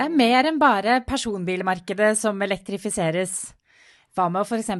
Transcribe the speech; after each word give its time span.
Det 0.00 0.06
er 0.08 0.16
mer 0.16 0.46
enn 0.48 0.56
bare 0.56 0.94
personbilmarkedet 1.04 2.14
som 2.16 2.38
elektrifiseres. 2.40 3.34
Hva 4.16 4.30
med 4.32 4.40
å 4.40 4.46
f.eks. 4.48 4.70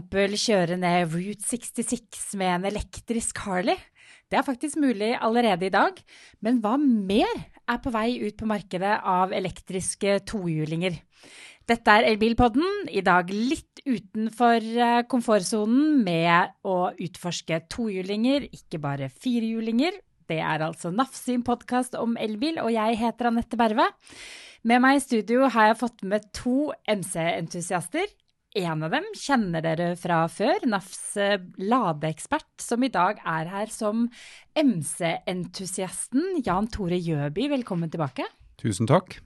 kjøre 0.46 0.78
ned 0.80 1.12
Route 1.12 1.44
66 1.44 2.38
med 2.40 2.54
en 2.54 2.64
elektrisk 2.70 3.42
Harley? 3.44 3.76
Det 4.32 4.38
er 4.40 4.46
faktisk 4.46 4.80
mulig 4.80 5.10
allerede 5.20 5.68
i 5.68 5.74
dag, 5.74 6.00
men 6.40 6.62
hva 6.64 6.72
mer 6.80 7.28
er 7.36 7.82
på 7.84 7.92
vei 7.92 8.16
ut 8.24 8.38
på 8.40 8.48
markedet 8.48 8.96
av 9.04 9.36
elektriske 9.36 10.22
tohjulinger? 10.24 10.96
Dette 11.68 12.00
er 12.00 12.08
Elbilpodden, 12.14 12.88
i 12.88 13.04
dag 13.04 13.28
litt 13.28 13.84
utenfor 13.84 14.56
eh, 14.64 15.02
komfortsonen 15.04 16.00
med 16.00 16.56
å 16.64 16.94
utforske 16.96 17.60
tohjulinger, 17.68 18.48
ikke 18.56 18.80
bare 18.80 19.12
firehjulinger. 19.12 20.00
Det 20.30 20.38
er 20.38 20.62
altså 20.62 20.92
NAF 20.94 21.16
sin 21.18 21.42
podkast 21.42 21.96
om 21.98 22.14
elbil, 22.20 22.60
og 22.62 22.70
jeg 22.70 22.98
heter 23.00 23.30
Anette 23.32 23.58
Berve. 23.58 23.88
Med 24.62 24.82
meg 24.84 25.00
i 25.00 25.02
studio 25.02 25.48
har 25.50 25.70
jeg 25.70 25.80
fått 25.80 26.04
med 26.06 26.28
to 26.36 26.70
MC-entusiaster. 26.86 28.06
En 28.60 28.84
av 28.86 28.94
dem 28.94 29.08
kjenner 29.18 29.64
dere 29.64 29.88
fra 29.98 30.20
før, 30.30 30.68
NAFs 30.70 31.02
eh, 31.18 31.42
ladeekspert, 31.58 32.48
som 32.62 32.86
i 32.86 32.92
dag 32.94 33.18
er 33.26 33.50
her 33.50 33.74
som 33.74 34.06
MC-entusiasten 34.54 36.42
Jan 36.46 36.70
Tore 36.70 36.98
Gjøby. 36.98 37.50
Velkommen 37.56 37.90
tilbake. 37.90 38.26
Tusen 38.62 38.90
takk. 38.90 39.18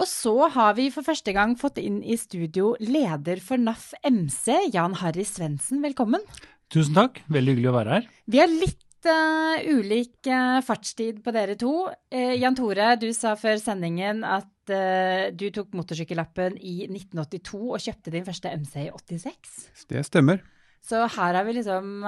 Og 0.00 0.06
så 0.08 0.36
har 0.56 0.76
vi 0.78 0.88
for 0.94 1.04
første 1.04 1.34
gang 1.36 1.56
fått 1.60 1.80
inn 1.82 2.00
i 2.00 2.16
studio 2.20 2.76
leder 2.80 3.44
for 3.44 3.60
NAF 3.60 3.90
MC, 4.08 4.72
Jan 4.72 5.02
Harry 5.02 5.26
Svendsen. 5.28 5.84
Velkommen. 5.84 6.24
Tusen 6.72 6.96
takk, 6.96 7.26
veldig 7.28 7.58
hyggelig 7.58 7.72
å 7.72 7.80
være 7.82 7.98
her. 7.98 8.14
Vi 8.30 8.40
har 8.40 8.48
litt 8.52 8.86
uh, 9.08 9.56
ulik 9.70 10.28
uh, 10.28 10.60
fartstid 10.64 11.20
på 11.24 11.32
dere 11.34 11.56
to. 11.60 11.88
Uh, 12.12 12.34
Jan 12.36 12.56
Tore, 12.58 12.94
du 13.00 13.08
sa 13.16 13.36
før 13.38 13.60
sendingen 13.62 14.24
at 14.26 14.48
du 14.70 15.48
tok 15.50 15.72
motorsykkellappen 15.74 16.54
i 16.62 16.84
1982 16.84 17.58
og 17.58 17.80
kjøpte 17.82 18.12
din 18.14 18.22
første 18.22 18.52
MC 18.54 18.84
i 18.84 18.90
86. 18.92 19.56
Det 19.90 20.04
stemmer. 20.06 20.44
Så 20.78 21.00
her 21.16 21.38
er 21.40 21.48
vi 21.48 21.56
liksom 21.56 22.04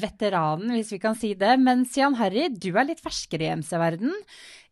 veteranen, 0.00 0.72
hvis 0.72 0.94
vi 0.94 1.00
kan 1.02 1.18
si 1.20 1.34
det. 1.36 1.58
Mens 1.60 1.98
Jan 1.98 2.16
Harry, 2.16 2.46
du 2.48 2.70
er 2.70 2.88
litt 2.88 3.02
ferskere 3.04 3.44
i 3.44 3.52
MC-verden. 3.60 4.14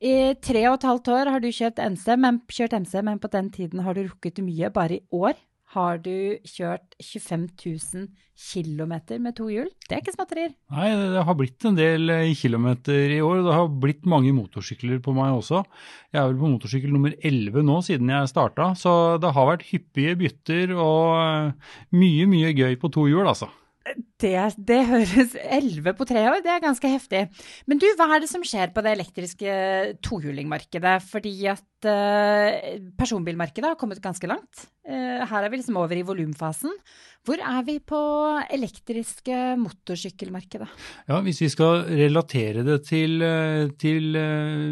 I 0.00 0.14
tre 0.40 0.64
og 0.70 0.78
et 0.78 0.88
halvt 0.88 1.12
år 1.12 1.32
har 1.34 1.44
du 1.44 1.50
kjørt 1.52 1.82
MC, 1.92 2.06
men, 2.24 2.40
kjørt 2.48 2.78
MC, 2.86 2.96
men 3.04 3.20
på 3.20 3.28
den 3.36 3.52
tiden 3.52 3.84
har 3.84 3.98
du 3.98 4.06
rukket 4.06 4.40
mye. 4.46 4.72
Bare 4.72 4.96
i 4.96 5.04
år 5.12 5.36
har 5.74 5.98
du 5.98 6.38
kjørt 6.46 6.94
25 7.02 7.48
000 7.58 8.06
km 8.36 8.92
med 9.24 9.34
to 9.38 9.48
hjul. 9.50 9.68
Det 9.88 9.96
er 9.96 10.02
ikke 10.02 10.14
småtterier. 10.14 10.52
Nei, 10.70 10.88
det 11.14 11.24
har 11.26 11.36
blitt 11.38 11.66
en 11.66 11.78
del 11.78 12.12
eh, 12.12 12.30
kilometer 12.38 13.16
i 13.16 13.20
år. 13.24 13.42
Det 13.46 13.56
har 13.56 13.74
blitt 13.82 14.06
mange 14.08 14.34
motorsykler 14.36 15.00
på 15.02 15.14
meg 15.16 15.34
også. 15.34 15.64
Jeg 16.12 16.22
er 16.22 16.30
vel 16.30 16.40
på 16.42 16.52
motorsykkel 16.54 16.94
nummer 16.94 17.16
11 17.18 17.66
nå 17.66 17.80
siden 17.86 18.12
jeg 18.12 18.32
starta, 18.32 18.70
så 18.78 19.16
det 19.22 19.34
har 19.34 19.50
vært 19.50 19.66
hyppige 19.72 20.16
bytter 20.22 20.74
og 20.76 21.16
eh, 21.18 21.78
mye, 21.96 22.30
mye 22.30 22.54
gøy 22.56 22.78
på 22.80 22.92
to 22.94 23.08
hjul, 23.10 23.26
altså. 23.26 23.50
Det, 24.16 24.32
det, 24.66 24.78
høres 24.88 25.34
11 25.36 25.92
på 25.98 26.06
tre 26.08 26.22
år, 26.30 26.40
det 26.44 26.50
er 26.50 26.62
ganske 26.64 26.88
heftig. 26.90 27.26
Men 27.68 27.78
du, 27.78 27.86
hva 27.98 28.08
er 28.16 28.24
det 28.24 28.30
som 28.30 28.42
skjer 28.46 28.72
på 28.74 28.82
det 28.82 28.94
elektriske 28.96 29.56
tohjulingmarkedet? 30.04 30.94
Fordi 31.06 31.34
at 31.52 31.86
uh, 31.86 32.56
personbilmarkedet 32.98 33.68
har 33.68 33.78
kommet 33.78 34.02
ganske 34.02 34.30
langt. 34.30 34.66
Uh, 34.88 35.22
her 35.28 35.44
er 35.44 35.52
vi 35.52 35.60
liksom 35.60 35.78
over 35.78 35.94
i 35.94 36.04
volumfasen. 36.06 36.72
Hvor 37.26 37.42
er 37.42 37.62
vi 37.66 37.76
på 37.82 38.00
elektriske 38.56 39.54
motorsykkelmarkedet? 39.60 40.68
Ja, 41.10 41.20
Hvis 41.26 41.42
vi 41.44 41.50
skal 41.52 41.84
relatere 41.90 42.62
det 42.66 42.84
til, 42.86 43.18
eh, 43.22 43.66
til 43.82 44.14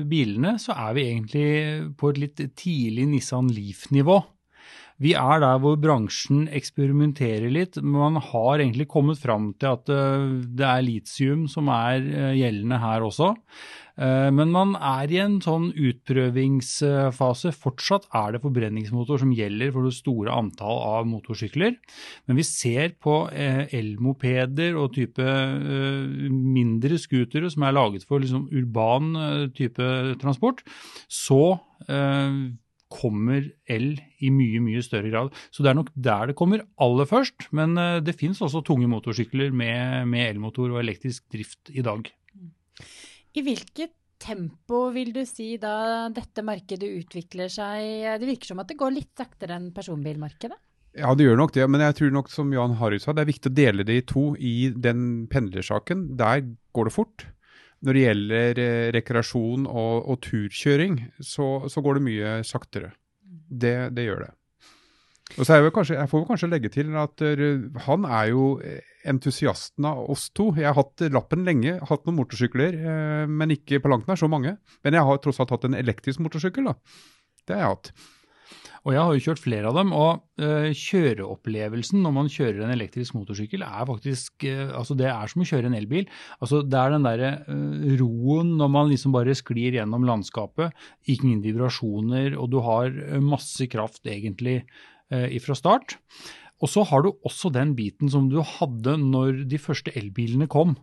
bilene, 0.06 0.54
så 0.62 0.76
er 0.78 0.94
vi 0.94 1.08
egentlig 1.10 1.96
på 1.98 2.12
et 2.14 2.20
litt 2.22 2.44
tidlig 2.54 3.08
Nissan 3.10 3.50
Leaf-nivå. 3.50 4.20
Vi 5.02 5.10
er 5.18 5.40
der 5.42 5.58
hvor 5.58 5.74
bransjen 5.80 6.44
eksperimenterer 6.54 7.50
litt. 7.50 7.80
Men 7.82 8.14
Man 8.14 8.20
har 8.22 8.60
egentlig 8.60 8.86
kommet 8.90 9.18
fram 9.18 9.52
til 9.58 9.74
at 9.74 9.90
eh, 9.90 10.26
det 10.54 10.68
er 10.68 10.84
litium 10.86 11.48
som 11.50 11.70
er 11.72 12.04
eh, 12.04 12.36
gjeldende 12.38 12.78
her 12.78 13.02
også. 13.02 13.32
Eh, 13.98 14.30
men 14.30 14.54
man 14.54 14.76
er 14.78 15.10
i 15.10 15.18
en 15.24 15.40
sånn 15.42 15.72
utprøvingsfase. 15.74 17.50
Fortsatt 17.58 18.06
er 18.14 18.36
det 18.36 18.44
forbrenningsmotor 18.46 19.24
som 19.24 19.34
gjelder 19.34 19.74
for 19.74 19.90
det 19.90 19.96
store 19.98 20.38
antall 20.38 20.78
av 20.94 21.10
motorsykler. 21.10 21.74
Men 22.28 22.38
vi 22.38 22.46
ser 22.46 22.94
på 23.02 23.24
elmopeder 23.34 24.78
og 24.78 24.94
type 24.94 25.26
mindre 26.30 27.02
scootere 27.02 27.50
som 27.50 27.66
er 27.66 27.74
laget 27.74 28.06
for 28.06 28.22
liksom 28.22 28.46
urban 28.54 29.50
type 29.58 29.86
transport, 30.22 30.62
så 31.10 31.42
kommer 32.94 33.48
el 33.70 33.96
i 34.24 34.30
mye, 34.34 34.62
mye 34.64 34.84
større 34.84 35.10
grad. 35.12 35.34
Så 35.54 35.64
det 35.64 35.72
er 35.72 35.78
nok 35.78 35.90
der 35.94 36.30
det 36.30 36.38
kommer 36.38 36.64
aller 36.82 37.08
først. 37.10 37.48
Men 37.56 37.76
eh, 37.80 38.00
det 38.04 38.16
finnes 38.20 38.42
også 38.44 38.64
tunge 38.66 38.88
motorsykler 38.90 39.54
med, 39.54 40.08
med 40.10 40.34
elmotor 40.34 40.72
og 40.74 40.80
elektrisk 40.82 41.26
drift 41.32 41.72
i 41.74 41.84
dag. 41.84 42.08
I 43.34 43.42
hvilket 43.44 43.94
tempo 44.24 44.86
vil 44.94 45.10
du 45.12 45.24
si 45.28 45.54
da 45.60 46.08
dette 46.14 46.44
markedet 46.46 46.88
utvikler 47.02 47.50
seg? 47.52 48.20
Det 48.20 48.28
virker 48.28 48.52
som 48.52 48.62
at 48.62 48.70
det 48.70 48.78
går 48.80 48.94
litt 48.94 49.12
saktere 49.18 49.58
enn 49.58 49.72
personbilmarkedet? 49.76 50.56
Ja, 50.94 51.10
det 51.18 51.26
gjør 51.26 51.40
nok 51.40 51.54
det, 51.56 51.64
men 51.66 51.82
jeg 51.82 51.96
tror 51.98 52.12
nok 52.14 52.28
som 52.30 52.52
Johan 52.54 52.76
Harry 52.78 53.00
sa, 53.02 53.10
det 53.10 53.24
er 53.24 53.32
viktig 53.32 53.50
å 53.50 53.56
dele 53.56 53.86
det 53.86 53.96
i 53.98 54.04
to. 54.06 54.28
I 54.38 54.70
den 54.70 55.26
pendlersaken, 55.30 56.12
der 56.20 56.44
går 56.76 56.88
det 56.88 56.94
fort 56.94 57.24
når 57.84 57.96
det 57.96 58.04
gjelder 58.04 58.60
eh, 58.62 58.90
rekreasjon 58.96 59.66
og, 59.68 60.06
og 60.08 60.20
turkjøring, 60.24 61.00
så, 61.20 61.66
så, 61.68 61.82
går 61.84 61.98
det 61.98 62.06
mye 62.06 62.36
saktere. 62.46 62.94
Det, 63.48 63.76
det 63.96 64.08
gjør 64.08 64.26
det. 64.26 64.32
Og 65.34 65.46
så 65.46 65.56
jeg, 65.56 65.72
kanskje, 65.74 65.96
jeg, 65.98 66.10
får 66.10 66.20
vel 66.20 66.28
kanskje 66.28 66.50
legge 66.52 66.70
til 66.70 66.92
at 67.00 67.22
uh, 67.24 67.78
han 67.86 68.04
er 68.06 68.28
jo 68.30 68.48
entusiasten 69.08 69.88
av 69.88 70.04
oss 70.12 70.28
to. 70.36 70.50
Jeg 70.58 70.68
har 70.68 70.76
hatt 70.78 71.06
lappen 71.14 71.46
lenge, 71.46 71.78
hatt 71.88 72.04
noen 72.06 72.20
motorsykler, 72.20 72.76
uh, 72.84 73.24
men 73.30 73.54
ikke 73.56 73.80
på 73.82 73.90
langt 73.90 74.10
nær 74.10 74.20
så 74.20 74.30
mange. 74.30 74.56
Men 74.86 74.98
jeg 74.98 75.08
har 75.08 75.22
tross 75.24 75.40
alt 75.42 75.54
hatt 75.56 75.66
en 75.68 75.78
elektrisk 75.80 76.22
motorsykkel, 76.22 76.70
da. 76.70 76.76
Det 77.44 77.56
har 77.56 77.64
jeg 77.64 77.72
hatt. 77.72 77.92
Og 78.84 78.92
jeg 78.92 79.00
har 79.00 79.14
jo 79.16 79.22
kjørt 79.24 79.40
flere 79.40 79.70
av 79.70 79.78
dem, 79.78 79.92
og 79.96 80.42
uh, 80.42 80.68
kjøreopplevelsen 80.76 82.02
når 82.04 82.12
man 82.18 82.28
kjører 82.32 82.66
en 82.66 82.74
elektrisk 82.74 83.16
motorsykkel, 83.16 83.64
er 83.64 83.88
faktisk 83.88 84.44
uh, 84.44 84.74
Altså, 84.76 84.96
det 84.98 85.08
er 85.08 85.30
som 85.30 85.44
å 85.44 85.48
kjøre 85.48 85.70
en 85.70 85.76
elbil. 85.78 86.04
Altså, 86.36 86.60
det 86.68 86.80
er 86.80 86.92
den 86.92 87.08
derre 87.08 87.30
uh, 87.48 87.88
roen 88.00 88.54
når 88.60 88.72
man 88.76 88.92
liksom 88.92 89.14
bare 89.16 89.36
sklir 89.38 89.78
gjennom 89.78 90.04
landskapet, 90.04 90.76
ingen 91.16 91.40
vibrasjoner, 91.44 92.36
og 92.36 92.50
du 92.52 92.60
har 92.64 92.92
masse 93.24 93.68
kraft 93.72 94.04
egentlig 94.08 94.62
ifra 95.12 95.54
start. 95.54 95.98
Og 96.64 96.70
så 96.72 96.82
har 96.88 97.04
du 97.04 97.10
også 97.28 97.50
den 97.52 97.74
biten 97.76 98.08
som 98.10 98.30
du 98.32 98.38
hadde 98.40 98.96
når 99.00 99.44
de 99.50 99.60
første 99.60 99.92
elbilene 100.00 100.48
kom. 100.50 100.74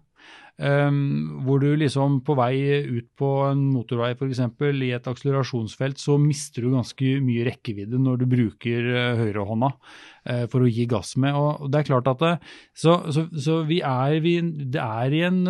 Um, 0.61 1.39
hvor 1.41 1.57
du 1.63 1.71
liksom 1.79 2.19
på 2.27 2.35
vei 2.37 2.53
ut 2.85 3.07
på 3.17 3.29
en 3.47 3.63
motorvei 3.71 4.11
f.eks. 4.13 4.41
i 4.83 4.91
et 4.93 5.07
akselerasjonsfelt, 5.09 5.97
så 5.97 6.19
mister 6.21 6.67
du 6.67 6.75
ganske 6.75 7.13
mye 7.23 7.47
rekkevidde 7.47 7.97
når 7.97 8.19
du 8.21 8.25
bruker 8.29 8.89
uh, 8.91 9.21
høyrehånda 9.23 9.71
uh, 9.71 10.43
for 10.51 10.61
å 10.61 10.69
gi 10.69 10.85
gass 10.91 11.15
med. 11.17 11.33
Og 11.33 11.71
det 11.71 11.81
er 11.81 11.89
klart 11.89 12.11
at 12.11 12.21
det, 12.21 12.33
så, 12.77 12.99
så, 13.09 13.25
så 13.33 13.61
vi 13.65 13.79
er, 13.81 14.19
vi, 14.21 14.35
det 14.75 14.83
er 14.83 15.17
en 15.31 15.41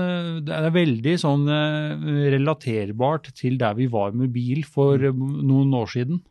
Det 0.47 0.55
er 0.55 0.77
veldig 0.77 1.17
sånn 1.19 1.43
uh, 1.49 2.07
relaterbart 2.37 3.33
til 3.35 3.59
der 3.59 3.75
vi 3.81 3.89
var 3.91 4.15
med 4.15 4.31
bil 4.31 4.63
for 4.63 5.11
noen 5.11 5.75
år 5.81 5.91
siden. 5.97 6.23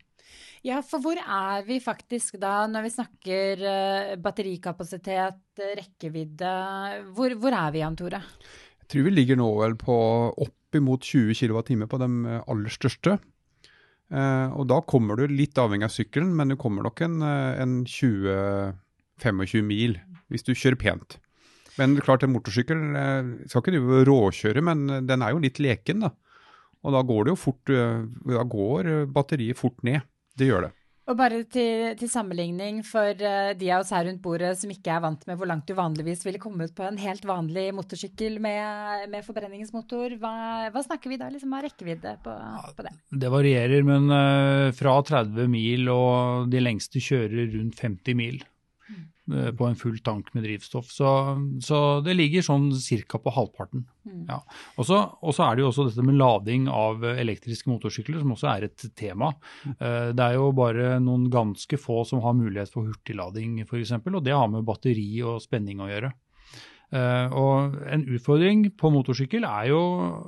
Ja, 0.67 0.83
for 0.85 1.01
hvor 1.01 1.17
er 1.17 1.63
vi 1.65 1.79
faktisk 1.81 2.37
da 2.41 2.67
når 2.69 2.85
vi 2.85 2.93
snakker 2.93 3.63
uh, 3.65 4.17
batterikapasitet, 4.21 5.63
rekkevidde? 5.79 6.51
Hvor, 7.17 7.33
hvor, 7.41 7.57
er 7.57 7.73
vi, 7.73 7.81
Jan 7.81 7.97
Tore? 7.97 8.21
Jeg 8.83 8.91
tror 8.93 9.07
vi 9.07 9.15
ligger 9.15 9.41
nå 9.41 9.49
vel 9.57 9.77
på 9.81 9.97
oppimot 10.45 11.07
20 11.07 11.33
kWt 11.39 11.73
på 11.89 12.01
de 12.03 12.09
eh, 12.27 12.43
aller 12.51 12.73
største. 12.75 13.17
Og 14.11 14.65
da 14.67 14.81
kommer 14.91 15.15
du 15.15 15.31
litt 15.31 15.55
avhengig 15.63 15.87
av 15.87 15.93
sykkelen, 15.95 16.33
men 16.35 16.51
du 16.51 16.57
kommer 16.59 16.83
nok 16.83 16.99
en, 17.07 17.21
en 17.23 17.77
20-25 17.87 19.63
mil 19.63 19.95
hvis 20.27 20.43
du 20.43 20.51
kjører 20.51 20.81
pent. 20.83 21.15
Men 21.79 21.95
klart 22.03 22.27
en 22.27 22.33
motorsykkel 22.35 22.83
skal 23.47 23.63
ikke 23.63 23.77
du 23.77 24.03
råkjøre, 24.09 24.65
men 24.67 25.07
den 25.07 25.23
er 25.23 25.31
jo 25.31 25.45
litt 25.45 25.63
leken, 25.63 26.03
da. 26.03 26.11
Og 26.83 26.97
da 26.97 27.05
går 27.07 27.29
det 27.29 27.37
jo 27.37 27.39
fort, 27.39 27.71
da 27.71 28.45
går 28.57 28.91
batteriet 29.15 29.63
fort 29.63 29.79
ned. 29.87 30.03
Det 30.41 30.49
gjør 30.49 30.69
det. 30.69 30.75
Og 31.11 31.17
bare 31.19 31.41
til, 31.51 31.89
til 31.99 32.11
sammenligning 32.11 32.85
for 32.87 33.19
uh, 33.19 33.51
de 33.59 33.71
av 33.73 33.83
oss 33.83 33.91
her 33.95 34.05
rundt 34.07 34.21
bordet 34.23 34.53
som 34.61 34.71
ikke 34.71 34.93
er 34.95 35.03
vant 35.03 35.25
med 35.27 35.39
hvor 35.41 35.49
langt 35.51 35.67
du 35.67 35.75
vanligvis 35.75 36.23
ville 36.27 36.39
kommet 36.43 36.75
på 36.77 36.85
en 36.87 37.01
helt 37.03 37.25
vanlig 37.27 37.71
motorsykkel 37.75 38.39
med, 38.43 39.09
med 39.11 39.27
forbrenningsmotor, 39.27 40.15
hva, 40.23 40.35
hva, 40.71 40.85
snakker 40.87 41.11
vi 41.11 41.19
da 41.19 41.31
liksom 41.33 41.57
av 41.57 41.67
rekkevidde 41.67 42.15
på, 42.23 42.37
på, 42.77 42.87
det? 42.87 42.95
Det 43.25 43.33
varierer, 43.33 43.83
men 43.87 44.07
uh, 44.13 44.71
fra 44.77 44.95
30 45.11 45.51
mil 45.51 45.91
og 45.91 46.47
de 46.53 46.63
lengste 46.63 47.03
kjører 47.03 47.57
rundt 47.57 47.83
50 47.83 48.21
mil. 48.21 48.41
Eh, 49.33 49.51
på 49.57 49.67
en 49.67 49.79
full 49.79 49.99
tank 50.05 50.33
med 50.35 50.45
drivstoff. 50.47 50.91
Så, 50.93 51.09
så 51.65 51.81
det 52.05 52.17
ligger 52.19 52.45
sånn 52.47 52.71
ca. 53.09 53.21
på 53.23 53.35
halvparten. 53.37 53.85
Mm. 54.09 54.25
Ja. 54.31 54.41
Og 54.81 54.89
så 54.89 55.01
er 55.47 55.57
det 55.57 55.65
jo 55.65 55.71
også 55.71 55.89
dette 55.89 56.05
med 56.07 56.19
lading 56.21 56.69
av 56.73 57.05
elektriske 57.11 57.71
motorsykler, 57.71 58.21
som 58.23 58.35
også 58.37 58.51
er 58.55 58.69
et 58.71 58.87
tema. 58.99 59.33
Eh, 59.77 60.11
det 60.17 60.27
er 60.27 60.39
jo 60.39 60.51
bare 60.57 60.97
noen 61.03 61.29
ganske 61.33 61.81
få 61.81 62.03
som 62.09 62.23
har 62.25 62.37
mulighet 62.39 62.73
for 62.73 62.89
hurtiglading 62.89 63.61
f.eks., 63.67 63.97
og 64.01 64.25
det 64.27 64.37
har 64.37 64.51
med 64.51 64.67
batteri 64.69 65.09
og 65.27 65.41
spenning 65.45 65.83
å 65.83 65.91
gjøre. 65.91 66.13
Uh, 66.91 67.31
og 67.39 67.77
En 67.87 68.03
utfordring 68.11 68.65
på 68.79 68.91
motorsykkel 68.91 69.45
er 69.47 69.69
jo 69.71 69.81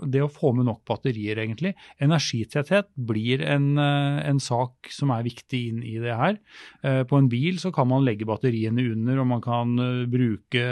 det 0.06 0.20
å 0.22 0.30
få 0.30 0.52
med 0.54 0.68
nok 0.68 0.84
batterier, 0.86 1.40
egentlig. 1.42 1.72
Energitetthet 2.02 2.86
blir 2.94 3.42
en, 3.42 3.72
uh, 3.80 4.22
en 4.22 4.38
sak 4.42 4.90
som 4.94 5.10
er 5.14 5.26
viktig 5.26 5.62
inn 5.72 5.80
i 5.82 5.96
det 6.02 6.14
her. 6.18 6.38
Uh, 6.84 7.02
på 7.08 7.18
en 7.18 7.30
bil 7.32 7.58
så 7.58 7.72
kan 7.74 7.90
man 7.90 8.06
legge 8.06 8.28
batteriene 8.28 8.84
under, 8.92 9.18
og 9.22 9.30
man 9.32 9.42
kan 9.42 9.74
bruke 10.12 10.66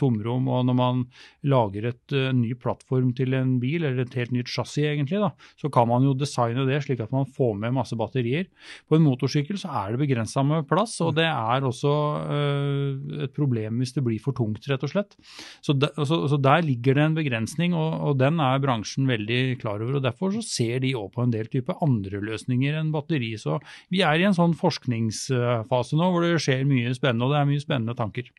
tomrom. 0.00 0.48
Og 0.48 0.64
når 0.70 0.78
man 0.78 1.04
lager 1.44 1.90
et 1.92 2.16
ny 2.36 2.54
plattform 2.56 3.12
til 3.16 3.36
en 3.36 3.58
bil, 3.60 3.84
eller 3.84 4.06
et 4.06 4.16
helt 4.16 4.32
nytt 4.32 4.52
chassis, 4.52 4.88
egentlig, 4.88 5.20
da, 5.20 5.32
så 5.60 5.68
kan 5.72 5.90
man 5.90 6.06
jo 6.06 6.16
designe 6.16 6.64
det 6.68 6.80
slik 6.86 7.02
at 7.04 7.12
man 7.12 7.28
får 7.36 7.54
med 7.60 7.76
masse 7.76 7.96
batterier. 7.98 8.48
På 8.88 8.96
en 8.96 9.04
motorsykkel 9.04 9.60
så 9.60 9.72
er 9.84 9.92
det 9.92 10.02
begrensa 10.06 10.44
med 10.46 10.64
plass, 10.70 10.96
og 11.04 11.14
det 11.18 11.28
er 11.28 11.66
også 11.66 11.94
et 13.26 13.36
problem 13.36 13.82
hvis 13.82 13.94
det 13.96 14.04
blir 14.06 14.22
for 14.22 14.36
tungt, 14.36 14.64
rett 14.70 14.84
og 14.86 14.92
slett. 14.92 15.16
Så, 15.64 15.74
de, 15.76 15.90
så, 16.06 16.20
så, 16.30 16.38
der 16.40 16.64
ligger 16.64 16.96
det 16.96 17.04
en 17.04 17.16
begrensning, 17.18 17.74
og, 17.76 17.96
og, 18.00 18.18
den 18.20 18.40
er 18.42 18.62
bransjen 18.62 19.08
veldig 19.10 19.58
klar 19.62 19.82
over. 19.82 19.98
og 19.98 20.06
Derfor 20.06 20.34
så 20.36 20.44
ser 20.46 20.80
de 20.84 20.94
òg 20.98 21.10
på 21.16 21.24
en 21.24 21.34
del 21.34 21.50
type 21.52 21.74
andre 21.84 22.22
løsninger 22.24 22.78
enn 22.78 22.92
batteri. 22.94 23.34
Så 23.40 23.58
vi 23.92 24.04
er 24.06 24.20
i 24.20 24.28
en 24.28 24.36
sånn 24.36 24.56
forskningsfase 24.58 25.98
nå 25.98 26.10
hvor 26.12 26.24
det 26.26 26.38
skjer 26.42 26.66
mye 26.68 26.94
spennende, 26.96 27.28
og 27.28 27.34
det 27.34 27.42
er 27.42 27.50
mye 27.50 27.64
spennende 27.64 27.98
tanker. 27.98 28.30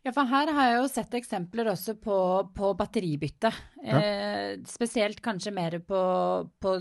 Ja, 0.00 0.14
for 0.16 0.24
her 0.30 0.48
har 0.56 0.68
jeg 0.70 0.76
jo 0.78 0.84
sett 0.88 1.14
eksempler 1.18 1.68
også 1.74 1.92
på, 2.00 2.16
på 2.56 2.70
batteribytte. 2.78 3.50
Ja. 3.84 3.98
Eh, 4.00 4.52
spesielt 4.64 5.20
kanskje 5.20 5.52
mer 5.52 5.76
på, 5.84 6.00
på 6.56 6.72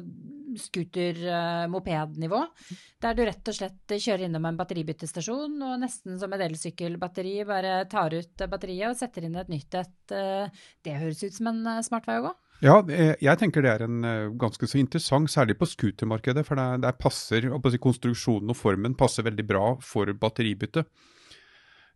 scooter-mopednivå. 0.56 2.40
Eh, 2.46 2.78
der 3.04 3.18
du 3.18 3.26
rett 3.28 3.52
og 3.52 3.58
slett 3.58 3.96
kjører 3.96 4.30
innom 4.30 4.48
en 4.48 4.60
batteribyttestasjon 4.62 5.60
og 5.68 5.76
nesten 5.84 6.16
som 6.22 6.32
et 6.36 6.46
elsykkelbatteri 6.48 7.36
bare 7.50 7.82
tar 7.92 8.16
ut 8.16 8.46
batteriet 8.48 8.94
og 8.94 9.02
setter 9.02 9.28
inn 9.28 9.36
et 9.36 9.52
nytt 9.52 9.80
et. 9.82 10.16
Eh, 10.16 10.64
det 10.88 10.98
høres 11.04 11.20
ut 11.26 11.36
som 11.36 11.52
en 11.52 11.62
eh, 11.76 11.84
smart 11.84 12.08
vei 12.08 12.22
å 12.22 12.30
gå? 12.30 12.36
Ja, 12.64 12.80
jeg 12.92 13.40
tenker 13.40 13.64
det 13.64 13.72
er 13.72 13.86
en 13.86 14.02
ganske 14.40 14.68
så 14.68 14.80
interessant, 14.80 15.32
særlig 15.32 15.56
på 15.60 15.68
scootermarkedet. 15.68 16.44
For 16.48 16.60
der, 16.60 16.80
der 16.84 16.96
passer, 17.00 17.52
konstruksjonen 17.80 18.52
og 18.52 18.60
formen 18.60 18.96
passer 19.00 19.28
veldig 19.28 19.46
bra 19.48 19.70
for 19.84 20.12
batteribytte. 20.12 20.84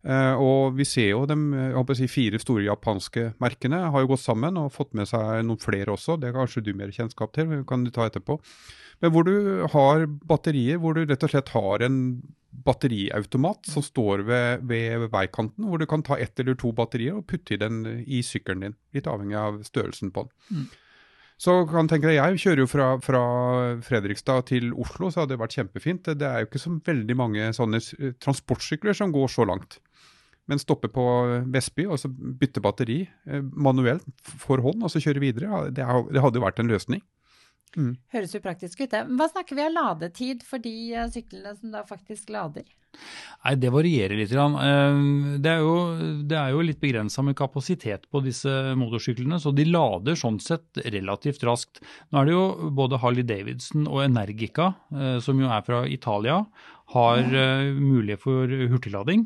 Uh, 0.04 0.36
og 0.36 0.74
vi 0.76 0.84
ser 0.84 1.14
jo 1.14 1.22
de 1.24 1.96
si, 1.96 2.06
fire 2.12 2.36
store 2.36 2.66
japanske 2.66 3.30
merkene 3.40 3.86
har 3.88 4.02
jo 4.02 4.10
gått 4.10 4.20
sammen 4.20 4.58
og 4.60 4.74
fått 4.74 4.92
med 4.92 5.08
seg 5.08 5.40
noen 5.48 5.60
flere 5.62 5.94
også. 5.94 6.18
Det 6.20 6.28
har 6.28 6.42
kanskje 6.42 6.64
du 6.66 6.74
mer 6.76 6.92
kjennskap 6.92 7.32
til, 7.32 7.48
men 7.48 7.64
kan 7.68 7.86
du 7.86 7.92
ta 7.94 8.04
etterpå. 8.10 8.36
Men 9.00 9.14
hvor 9.14 9.24
du 9.24 9.64
har 9.72 10.04
batterier, 10.28 10.76
hvor 10.82 10.96
du 10.96 11.06
rett 11.08 11.24
og 11.24 11.32
slett 11.32 11.54
har 11.56 11.84
en 11.86 11.98
batteriautomat 12.64 13.66
som 13.72 13.82
står 13.82 14.22
ved, 14.28 14.66
ved 14.68 15.08
veikanten, 15.12 15.66
hvor 15.66 15.80
du 15.80 15.88
kan 15.90 16.04
ta 16.04 16.18
ett 16.20 16.38
eller 16.40 16.56
to 16.60 16.70
batterier 16.76 17.16
og 17.18 17.26
putte 17.30 17.56
i 17.56 17.60
den 17.60 17.82
i 18.04 18.20
sykkelen 18.22 18.68
din. 18.68 18.76
Litt 18.94 19.08
avhengig 19.10 19.40
av 19.40 19.62
størrelsen 19.66 20.12
på 20.14 20.28
den. 20.28 20.34
Mm. 20.50 20.68
Så 21.44 21.56
kan 21.66 21.88
tenke 21.90 22.06
deg, 22.06 22.20
Jeg 22.20 22.44
kjører 22.44 22.62
jo 22.62 22.68
fra, 22.70 22.90
fra, 23.02 23.24
Fredrikstad 23.82 24.46
til 24.52 24.70
Oslo, 24.78 25.10
så 25.10 25.24
hadde 25.24 25.34
det 25.34 25.40
vært 25.40 25.56
kjempefint. 25.56 26.12
Det 26.14 26.28
er 26.28 26.44
jo 26.44 26.50
ikke 26.50 26.62
så 26.62 26.76
veldig 26.86 27.16
mange 27.18 27.48
sånne 27.56 27.80
transportsykler 28.22 28.94
som 28.94 29.12
går 29.12 29.32
så 29.32 29.48
langt 29.48 29.80
men 30.50 30.60
stoppe 30.60 30.90
på 30.92 31.04
Vestby 31.52 31.88
og 31.88 32.00
så 32.00 32.10
bytte 32.12 32.62
batteri 32.64 33.02
eh, 33.04 33.42
manuelt 33.42 34.06
for 34.24 34.62
hånd 34.64 34.84
og 34.84 34.92
så 34.92 35.02
kjøre 35.02 35.24
videre, 35.24 35.66
det, 35.74 35.84
hadde 35.84 36.40
jo 36.40 36.44
vært 36.44 36.62
en 36.62 36.72
løsning. 36.72 37.04
Mm. 37.74 37.96
Høres 38.14 38.36
jo 38.36 38.38
praktisk 38.42 38.84
ut, 38.84 38.92
det. 38.92 39.02
Hva 39.18 39.26
snakker 39.32 39.58
vi 39.58 39.64
av 39.64 39.72
ladetid 39.74 40.44
for 40.46 40.62
de 40.62 40.74
eh, 40.94 41.10
syklene 41.10 41.56
som 41.58 41.72
da 41.74 41.82
faktisk 41.88 42.30
lader? 42.34 42.68
Nei, 42.94 43.54
Det 43.58 43.72
varierer 43.74 44.14
litt. 44.20 44.30
Eh, 44.36 45.00
det 45.42 45.50
er 45.50 45.64
jo, 45.64 45.74
det 46.28 46.38
er 46.38 46.52
jo 46.54 46.62
litt 46.68 46.78
begrensa 46.82 47.24
med 47.26 47.34
kapasitet 47.40 48.06
på 48.12 48.22
disse 48.22 48.52
motorsyklene, 48.78 49.40
så 49.42 49.50
de 49.50 49.66
lader 49.66 50.20
sånn 50.20 50.38
sett 50.44 50.84
relativt 50.84 51.42
raskt. 51.48 51.82
Nå 52.12 52.20
er 52.20 52.30
det 52.30 52.36
jo 52.36 52.44
både 52.78 53.00
Harley 53.02 53.26
Davidson 53.26 53.88
og 53.88 54.04
Energica, 54.04 54.70
som 55.24 55.40
jo 55.42 55.50
er 55.50 55.66
fra 55.66 55.82
Italia, 55.90 56.44
har 56.92 57.22
uh, 57.24 57.70
mulighet 57.80 58.20
for 58.20 58.50
hurtiglading. 58.70 59.24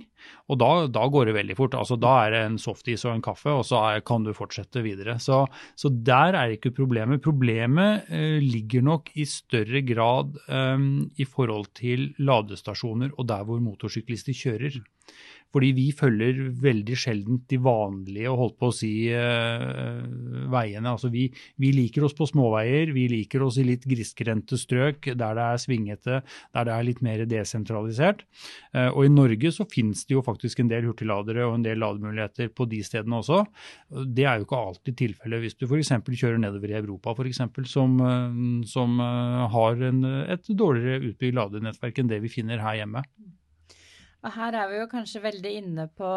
Og 0.49 0.59
da, 0.61 0.71
da, 0.93 1.07
går 1.11 1.29
det 1.29 1.35
veldig 1.37 1.57
fort. 1.59 1.75
Altså, 1.79 1.99
da 2.01 2.13
er 2.25 2.35
det 2.35 2.43
en 2.47 2.59
softis 2.63 3.05
og 3.07 3.17
en 3.17 3.25
kaffe, 3.25 3.51
og 3.51 3.65
så 3.67 3.81
er, 3.91 4.05
kan 4.07 4.27
du 4.27 4.31
fortsette 4.37 4.83
videre. 4.85 5.19
Så, 5.23 5.43
så, 5.79 5.91
der 5.91 6.39
er 6.39 6.55
ikke 6.55 6.75
problemet. 6.77 7.25
Problemet 7.25 8.09
uh, 8.13 8.39
ligger 8.43 8.87
nok 8.87 9.11
i 9.19 9.27
større 9.29 9.83
grad 9.87 10.39
um, 10.47 11.09
i 11.19 11.27
forhold 11.29 11.73
til 11.79 12.13
ladestasjoner 12.23 13.15
og 13.17 13.29
der 13.31 13.45
hvor 13.49 13.61
motorsyklister 13.65 14.37
kjører. 14.37 14.79
Fordi 15.55 15.71
vi 15.73 15.87
følger 15.97 16.41
veldig 16.61 16.97
sjelden 16.99 17.39
de 17.49 17.56
vanlige 17.65 18.33
holdt 18.37 18.59
på 18.61 18.69
å 18.69 18.75
si 18.75 18.91
uh, 19.09 20.03
veiene. 20.53 20.91
Altså 20.93 21.09
vi, 21.12 21.25
vi, 21.56 21.71
liker 21.73 22.05
oss 22.05 22.17
på 22.17 22.27
småveier, 22.29 22.93
vi 22.93 23.06
liker 23.09 23.47
oss 23.47 23.56
i 23.61 23.65
litt 23.65 23.87
grisgrendte 23.89 24.59
strøk 24.61 25.09
der 25.09 25.39
det 25.39 25.47
er 25.47 25.62
svingete, 25.62 26.19
der 26.53 26.69
det 26.69 26.75
er 26.75 26.85
litt 26.85 27.00
mer 27.05 27.25
desentralisert. 27.31 28.27
Uh, 28.77 28.91
og 28.91 29.06
i 29.06 29.12
Norge 29.15 29.55
så 29.56 29.65
finnes 29.73 30.05
det 30.05 30.19
jo 30.19 30.25
faktisk 30.27 30.61
en 30.61 30.73
del 30.73 30.91
hurtigladere 30.91 31.49
og 31.49 31.56
en 31.56 31.65
del 31.65 31.81
lademuligheter 31.81 32.53
på 32.53 32.69
de 32.69 32.83
stedene 32.85 33.23
også. 33.23 33.41
Det 34.05 34.29
er 34.29 34.37
jo 34.37 34.49
ikke 34.49 34.62
alltid 34.69 35.00
tilfellet 35.00 35.47
hvis 35.47 35.56
du 35.56 35.65
f.eks. 35.65 35.95
kjører 36.12 36.43
nedover 36.45 36.75
i 36.75 36.79
Europa, 36.83 37.17
for 37.17 37.31
eksempel, 37.31 37.65
som, 37.71 37.97
uh, 38.05 38.37
som 38.69 39.00
har 39.00 39.81
en, 39.89 40.05
et 40.29 40.53
dårligere 40.53 41.09
utbygd 41.09 41.41
ladenettverk 41.41 42.03
enn 42.03 42.12
det 42.12 42.21
vi 42.27 42.37
finner 42.37 42.61
her 42.61 42.83
hjemme. 42.83 43.06
Og 44.26 44.35
her 44.35 44.56
er 44.59 44.70
vi 44.70 44.79
jo 44.81 44.91
kanskje 44.91 45.23
veldig 45.23 45.50
inne 45.61 45.88
på 45.94 46.12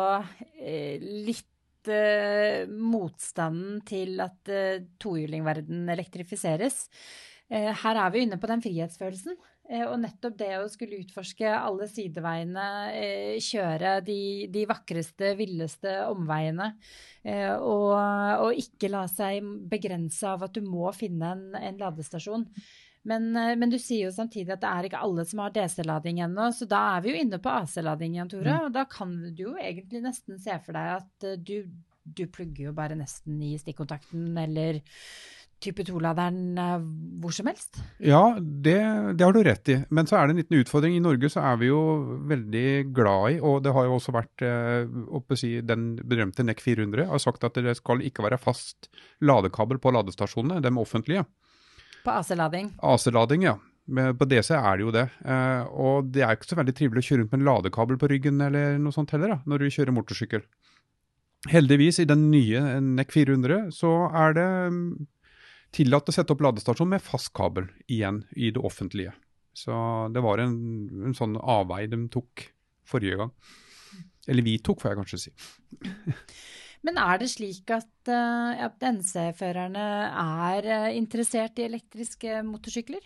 eh, 0.58 1.02
litt 1.02 1.90
eh, 1.92 2.66
motstanden 2.70 3.84
til 3.86 4.22
at 4.24 4.50
eh, 4.50 4.88
tohjulingverden 5.02 5.90
elektrifiseres. 5.94 6.88
Eh, 7.52 7.70
her 7.84 8.00
er 8.00 8.12
vi 8.14 8.26
inne 8.26 8.40
på 8.40 8.50
den 8.50 8.64
frihetsfølelsen. 8.64 9.36
Eh, 9.72 9.84
og 9.86 10.00
nettopp 10.02 10.38
det 10.40 10.52
å 10.58 10.70
skulle 10.72 11.02
utforske 11.04 11.52
alle 11.52 11.88
sideveiene, 11.92 12.68
eh, 12.96 13.36
kjøre 13.44 13.98
de, 14.08 14.22
de, 14.52 14.66
vakreste, 14.70 15.34
villeste 15.40 16.00
omveiene. 16.10 16.74
Og, 17.22 17.92
og, 17.94 18.56
ikke 18.58 18.90
la 18.90 19.04
seg 19.06 19.46
begrense 19.70 20.26
av 20.26 20.48
at 20.48 20.56
du 20.56 20.66
må 20.66 20.90
finne 20.98 21.36
en, 21.36 21.44
en 21.54 21.78
ladestasjon. 21.78 22.48
Men, 23.08 23.36
eh, 23.36 23.56
men, 23.58 23.72
du 23.72 23.80
sier 23.82 24.10
jo 24.10 24.16
samtidig 24.16 24.54
at 24.56 24.64
det 24.64 24.72
er 24.72 24.88
ikke 24.90 25.02
alle 25.02 25.26
som 25.26 25.42
har 25.44 25.54
DC-lading 25.56 26.22
ennå, 26.28 26.52
så 26.54 26.68
da 26.70 26.82
er 26.96 27.06
vi 27.06 27.14
jo 27.14 27.24
inne 27.24 27.42
på 27.42 27.54
AC-lading 27.54 28.18
igjen, 28.18 28.32
Tore. 28.32 28.58
Mm. 28.58 28.68
Og 28.68 28.76
da 28.78 28.86
kan 28.90 29.16
du 29.32 29.46
jo 29.48 29.56
egentlig 29.58 30.04
nesten 30.06 30.42
se 30.42 30.58
for 30.66 30.78
deg 30.78 30.96
at 31.00 31.30
eh, 31.30 31.40
du, 31.42 31.72
du 32.04 32.26
plugger 32.30 32.70
jo 32.70 32.78
bare 32.78 33.00
nesten 33.00 33.42
i 33.46 33.56
stikkontakten 33.62 34.34
eller 34.46 34.84
type 35.62 35.86
2-laderen 35.86 36.58
eh, 36.58 36.86
hvor 37.22 37.34
som 37.36 37.50
helst? 37.50 37.82
Ja, 38.02 38.36
det, 38.40 38.78
det, 39.18 39.26
har 39.26 39.36
du 39.36 39.42
rett 39.46 39.72
i. 39.72 39.78
Men 39.94 40.10
så 40.10 40.18
er 40.18 40.28
det 40.28 40.36
en 40.36 40.42
liten 40.42 40.62
utfordring. 40.62 40.96
I 40.98 41.04
Norge 41.04 41.30
så 41.32 41.44
er 41.52 41.60
vi 41.62 41.70
jo 41.70 41.82
veldig 42.30 42.66
glad 42.96 43.36
i, 43.36 43.40
og 43.46 43.62
det 43.66 43.74
har 43.76 43.88
jo 43.88 43.98
også 43.98 44.16
vært 44.16 44.46
eh, 44.46 45.38
si, 45.40 45.54
den 45.66 45.94
berømte 46.02 46.46
NEC 46.46 46.64
400 46.66 47.10
har 47.12 47.22
sagt 47.22 47.46
at 47.48 47.58
det 47.62 47.78
skal 47.80 48.04
ikke 48.06 48.26
være 48.26 48.42
fast 48.42 48.92
ladekabel 49.22 49.82
på 49.82 49.94
ladestasjonene, 49.94 50.62
de 50.64 50.74
offentlige. 50.82 51.26
På 52.06 52.16
AC-lading? 52.16 52.74
AC-lading, 52.82 53.46
ja. 53.50 53.58
Men 53.92 54.16
på 54.18 54.28
DC 54.30 54.54
er 54.56 54.78
det 54.78 54.86
jo 54.86 54.94
det. 54.94 55.08
Eh, 55.26 55.64
og 55.72 56.12
det 56.14 56.24
er 56.24 56.38
ikke 56.38 56.52
så 56.52 56.58
veldig 56.60 56.76
trivelig 56.78 57.04
å 57.04 57.08
kjøre 57.08 57.24
rundt 57.24 57.34
med 57.34 57.42
en 57.42 57.48
ladekabel 57.50 57.98
på 58.00 58.10
ryggen 58.12 58.44
eller 58.46 58.78
noe 58.82 58.96
sånt 58.96 59.14
heller, 59.16 59.36
da, 59.36 59.40
når 59.50 59.64
du 59.64 59.74
kjører 59.76 59.96
motorsykkel. 59.96 60.46
Heldigvis, 61.52 62.00
i 62.00 62.08
den 62.10 62.28
nye 62.30 62.62
NEC 62.86 63.16
400 63.16 63.72
så 63.74 63.92
er 64.14 64.38
det 64.38 64.48
mm, 64.76 64.86
tillatt 65.74 66.12
å 66.12 66.14
sette 66.14 66.36
opp 66.36 66.44
ladestasjon 66.46 66.92
med 66.92 67.02
fast 67.04 67.32
kabel 67.38 67.72
igjen 67.90 68.22
i 68.38 68.54
det 68.54 68.62
offentlige. 68.62 69.16
Så 69.58 69.74
det 70.14 70.22
var 70.24 70.40
en, 70.40 70.56
en 71.10 71.18
sånn 71.18 71.36
avvei 71.42 71.84
de 71.92 72.06
tok 72.14 72.46
forrige 72.88 73.18
gang. 73.20 73.34
Eller 74.30 74.46
vi 74.46 74.60
tok, 74.64 74.84
får 74.84 74.94
jeg 74.94 75.02
kanskje 75.02 75.22
si. 75.26 75.34
Men 76.86 76.98
er 76.98 77.20
det 77.22 77.30
slik 77.30 77.70
at, 77.74 77.92
uh, 78.10 78.58
at 78.66 78.82
NC-førerne 78.82 79.88
er 80.24 80.70
uh, 80.70 80.88
interessert 80.98 81.60
i 81.62 81.68
elektriske 81.68 82.42
motorsykler? 82.48 83.04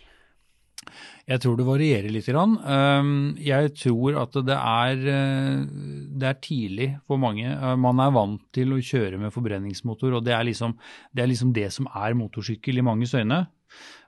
Jeg 1.26 1.42
tror 1.42 1.56
det 1.58 1.66
varierer 1.66 2.12
litt. 2.14 2.28
Ehm, 2.30 3.34
jeg 3.42 3.72
tror 3.74 4.20
at 4.22 4.36
det 4.46 4.54
er, 4.54 5.00
eh, 5.10 5.64
det 6.14 6.28
er 6.28 6.38
tidlig 6.38 6.88
for 7.06 7.18
mange. 7.18 7.48
Eh, 7.50 7.74
man 7.76 7.98
er 7.98 8.14
vant 8.14 8.42
til 8.54 8.70
å 8.70 8.78
kjøre 8.78 9.18
med 9.18 9.34
forbrenningsmotor, 9.34 10.14
og 10.14 10.24
det 10.24 10.36
er 10.36 10.44
liksom 10.46 10.76
det, 11.12 11.22
er 11.24 11.32
liksom 11.32 11.52
det 11.52 11.72
som 11.72 11.88
er 11.90 12.14
motorsykkel 12.14 12.78
i 12.78 12.86
manges 12.86 13.14
øyne. 13.18 13.48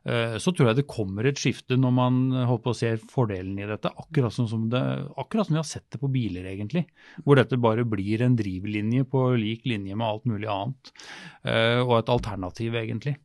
Eh, 0.07 0.39
så 0.39 0.55
tror 0.55 0.69
jeg 0.69 0.77
det 0.79 0.87
kommer 0.87 1.27
et 1.27 1.37
skifte 1.37 1.77
når 1.77 1.93
man 1.93 2.33
håper 2.47 2.71
å 2.71 2.79
se 2.79 2.95
fordelen 3.11 3.59
i 3.59 3.67
dette. 3.67 3.91
Akkurat, 3.91 4.33
sånn 4.33 4.49
som 4.49 4.69
det, 4.71 4.83
akkurat 5.19 5.49
som 5.49 5.59
vi 5.59 5.63
har 5.65 5.67
sett 5.67 5.91
det 5.91 5.99
på 5.99 6.13
biler, 6.15 6.47
egentlig. 6.47 6.87
Hvor 7.27 7.35
dette 7.35 7.59
bare 7.59 7.83
blir 7.83 8.23
en 8.23 8.39
drivlinje 8.39 9.03
på 9.11 9.33
lik 9.35 9.67
linje 9.67 9.99
med 9.99 10.07
alt 10.07 10.25
mulig 10.31 10.47
annet. 10.47 10.93
Og 11.83 11.99
et 11.99 12.15
alternativ, 12.15 12.79
egentlig. 12.79 13.19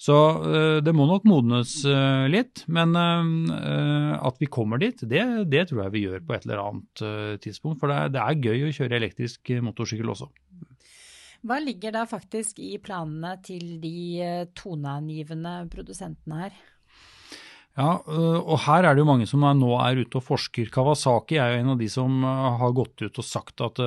Så 0.00 0.16
uh, 0.16 0.78
det 0.82 0.94
må 0.96 1.06
nok 1.08 1.26
modnes 1.28 1.76
uh, 1.86 2.26
litt. 2.30 2.64
Men 2.72 2.96
uh, 2.96 4.16
at 4.18 4.40
vi 4.42 4.50
kommer 4.50 4.80
dit, 4.82 5.04
det, 5.08 5.22
det, 5.52 5.68
tror 5.70 5.84
jeg 5.86 5.94
vi 5.94 6.06
gjør 6.06 6.24
på 6.26 6.36
et 6.36 6.48
eller 6.48 6.64
annet 6.64 7.04
tidspunkt. 7.44 7.80
For 7.82 7.92
det 7.92 8.16
det 8.16 8.24
er, 8.24 8.40
gøy 8.50 8.68
å 8.68 8.74
kjøre 8.74 8.98
elektrisk 9.00 9.52
motorsykkel 9.62 10.12
også. 10.12 10.30
Hva 11.46 11.56
ligger 11.62 11.94
da 11.94 12.04
faktisk 12.08 12.58
i 12.60 12.74
planene 12.82 13.36
til 13.44 13.78
de 13.80 14.50
toneangivende 14.58 15.62
produsentene 15.72 16.42
her? 16.42 16.58
Ja, 17.78 17.94
og 18.02 18.58
her 18.66 18.84
er 18.84 18.96
det 18.96 19.00
jo 19.00 19.08
mange 19.08 19.28
som 19.30 19.44
er, 19.46 19.54
nå 19.56 19.70
er 19.80 20.02
ute 20.02 20.18
og 20.18 20.26
forsker. 20.26 20.68
Kawasaki 20.74 21.38
er 21.40 21.54
jo 21.54 21.62
en 21.62 21.72
av 21.72 21.78
de 21.80 21.88
som 21.88 22.26
har 22.26 22.74
gått 22.76 23.06
ut 23.06 23.22
og 23.22 23.24
sagt 23.24 23.62
at 23.64 23.80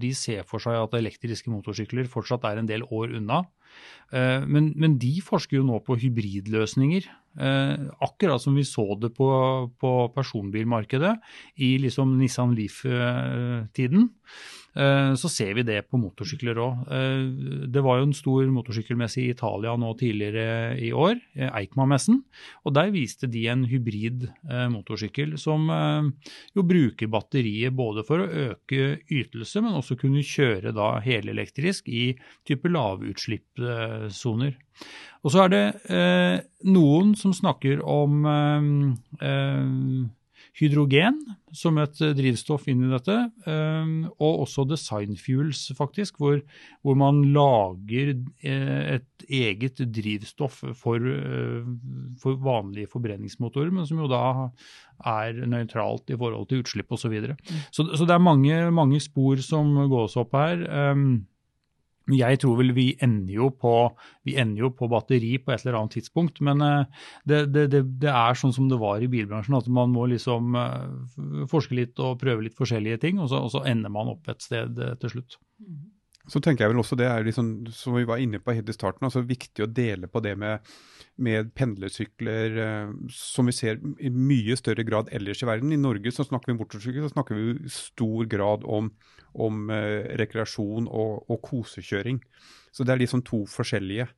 de 0.00 0.12
ser 0.16 0.46
for 0.48 0.62
seg 0.62 0.78
at 0.78 0.96
elektriske 0.96 1.52
motorsykler 1.52 2.08
fortsatt 2.08 2.46
er 2.48 2.62
en 2.62 2.70
del 2.70 2.86
år 2.88 3.18
unna. 3.18 3.42
Eh, 4.12 4.46
men, 4.46 4.72
men, 4.76 4.98
de 4.98 5.12
forsker 5.24 5.60
jo 5.60 5.66
nå 5.66 5.80
på 5.86 5.98
hybridløsninger. 6.02 7.08
Eh, 7.38 7.74
akkurat 7.98 8.42
som 8.42 8.54
vi 8.54 8.64
så 8.64 8.96
det 8.98 9.12
på, 9.14 9.28
på 9.78 9.90
personbilmarkedet 10.14 11.14
i 11.62 11.76
liksom 11.78 12.16
Nissan 12.18 12.56
Leaf-tiden. 12.58 14.08
Eh, 14.74 15.12
så 15.18 15.28
ser 15.30 15.54
vi 15.54 15.64
det 15.66 15.78
på 15.90 15.98
motorsykler 15.98 16.58
òg. 16.62 16.80
Eh, 16.90 17.22
det 17.70 17.82
var 17.86 18.00
jo 18.00 18.08
en 18.08 18.16
stor 18.16 18.50
motorsykkelmesse 18.50 19.22
i 19.22 19.28
Italia 19.30 19.76
nå 19.78 19.92
tidligere 19.98 20.74
i 20.82 20.90
år, 20.90 21.20
Eikma-messen. 21.50 22.18
Og 22.66 22.74
der 22.74 22.90
viste 22.94 23.30
de 23.30 23.46
en 23.50 23.62
hybrid 23.70 24.26
motorsykkel 24.74 25.36
som 25.38 25.68
jo 26.56 26.64
bruker 26.66 27.10
batteriet 27.10 27.74
både 27.76 28.02
for 28.06 28.22
å 28.24 28.30
øke 28.50 29.00
ytelse, 29.06 29.62
men 29.62 29.78
også 29.78 29.96
kunne 30.00 30.26
kjøre 30.26 30.74
da 30.74 30.96
helelektrisk 31.04 31.88
i 31.90 32.10
type 32.48 32.70
lavutslippssoner. 32.70 34.58
Og 35.20 35.34
så 35.34 35.44
er 35.44 35.50
det 35.52 35.64
noen 36.64 37.12
som 37.18 37.34
snakker 37.36 37.82
om 37.84 38.24
hydrogen 40.60 41.18
som 41.56 41.78
et 41.82 42.00
eh, 42.02 42.12
drivstoff 42.16 42.66
inn 42.70 42.84
i 42.86 42.90
dette, 42.90 43.16
eh, 43.48 43.92
og 44.20 44.44
også 44.44 44.66
design 44.68 45.16
fuels, 45.18 45.68
faktisk, 45.76 46.20
hvor, 46.20 46.40
hvor 46.84 46.98
man 46.98 47.22
lager 47.34 48.12
eh, 48.14 48.96
et 48.96 49.26
eget 49.26 49.82
drivstoff 49.94 50.62
for, 50.78 51.10
for, 52.22 52.38
vanlige 52.44 52.90
forbrenningsmotorer, 52.92 53.72
men 53.74 53.88
som 53.88 54.02
jo 54.02 54.10
da 54.10 54.50
er 55.10 55.42
nøytralt 55.48 56.12
i 56.12 56.18
forhold 56.20 56.48
til 56.50 56.64
utslipp 56.64 56.90
osv. 56.92 57.00
Så, 57.00 57.12
videre. 57.12 57.34
Mm. 57.40 57.60
så 57.72 57.86
Så 57.96 58.06
det 58.06 58.14
er 58.14 58.22
mange, 58.22 58.56
mange 58.70 59.00
spor 59.00 59.40
som 59.42 59.72
gås 59.90 60.18
opp 60.20 60.36
her. 60.36 60.66
Jeg 62.16 62.40
tror 62.42 62.58
vel 62.58 62.72
vi 62.76 62.86
ender 63.02 63.34
jo 63.34 63.50
på, 63.54 63.74
ender 64.30 64.64
jo 64.64 64.70
på 64.76 64.88
batteri 64.90 65.36
på 65.42 65.52
et 65.54 65.64
eller 65.64 65.80
annet 65.80 65.96
tidspunkt. 65.98 66.40
Men 66.46 66.64
eh, 66.64 67.04
det, 67.28 67.44
det, 67.54 67.66
det, 67.74 67.84
det, 68.02 68.10
er 68.10 68.38
sånn 68.38 68.54
som 68.56 68.68
det 68.70 68.80
var 68.80 69.02
i 69.02 69.10
bilbransjen, 69.10 69.58
at 69.58 69.70
man 69.70 69.94
må 69.94 70.08
liksom 70.10 70.58
eh, 70.58 71.46
forske 71.50 71.78
litt 71.78 72.00
og 72.02 72.18
prøve 72.22 72.46
litt 72.46 72.58
forskjellige 72.58 73.02
ting, 73.06 73.22
og 73.22 73.30
så, 73.32 73.44
og 73.44 73.54
så 73.54 73.64
ender 73.70 73.92
man 73.92 74.12
opp 74.14 74.30
et 74.32 74.44
sted 74.44 74.78
eh, 74.80 74.96
til 75.00 75.16
slutt. 75.16 75.40
Så 76.30 76.40
tenker 76.42 76.64
jeg 76.64 76.72
vel 76.72 76.80
også 76.82 76.98
det 76.98 77.08
er 77.10 77.24
liksom, 77.26 77.52
som 77.74 77.96
vi 77.98 78.06
var 78.08 78.22
inne 78.22 78.38
på 78.42 78.54
helt 78.54 78.70
i 78.70 78.76
starten, 78.76 79.06
altså 79.08 79.24
viktig 79.26 79.64
å 79.64 79.70
dele 79.70 80.06
på 80.06 80.22
det 80.22 80.36
med, 80.38 80.66
med 81.18 81.50
pendlersykler, 81.58 82.60
som 83.10 83.50
vi 83.50 83.54
ser 83.56 83.80
i 83.98 84.12
mye 84.14 84.54
større 84.58 84.86
grad 84.86 85.10
ellers 85.14 85.42
i 85.42 85.48
verden. 85.50 85.74
I 85.74 85.80
Norge 85.80 86.12
så 86.14 86.26
snakker 86.28 86.52
vi 86.52 86.56
om 86.56 86.62
motorsykkel, 86.62 87.08
så 87.08 87.14
snakker 87.16 87.34
vi 87.34 87.56
i 87.58 87.74
stor 87.74 88.30
grad 88.30 88.62
om 88.62 88.92
om 89.38 89.70
eh, 89.70 90.10
rekreasjon 90.18 90.88
og, 90.88 91.26
og, 91.30 91.40
kosekjøring. 91.44 92.20
Så 92.72 92.86
det 92.86 92.94
er 92.94 93.02
liksom 93.02 93.24
to 93.26 93.44
forskjellige. 93.50 94.08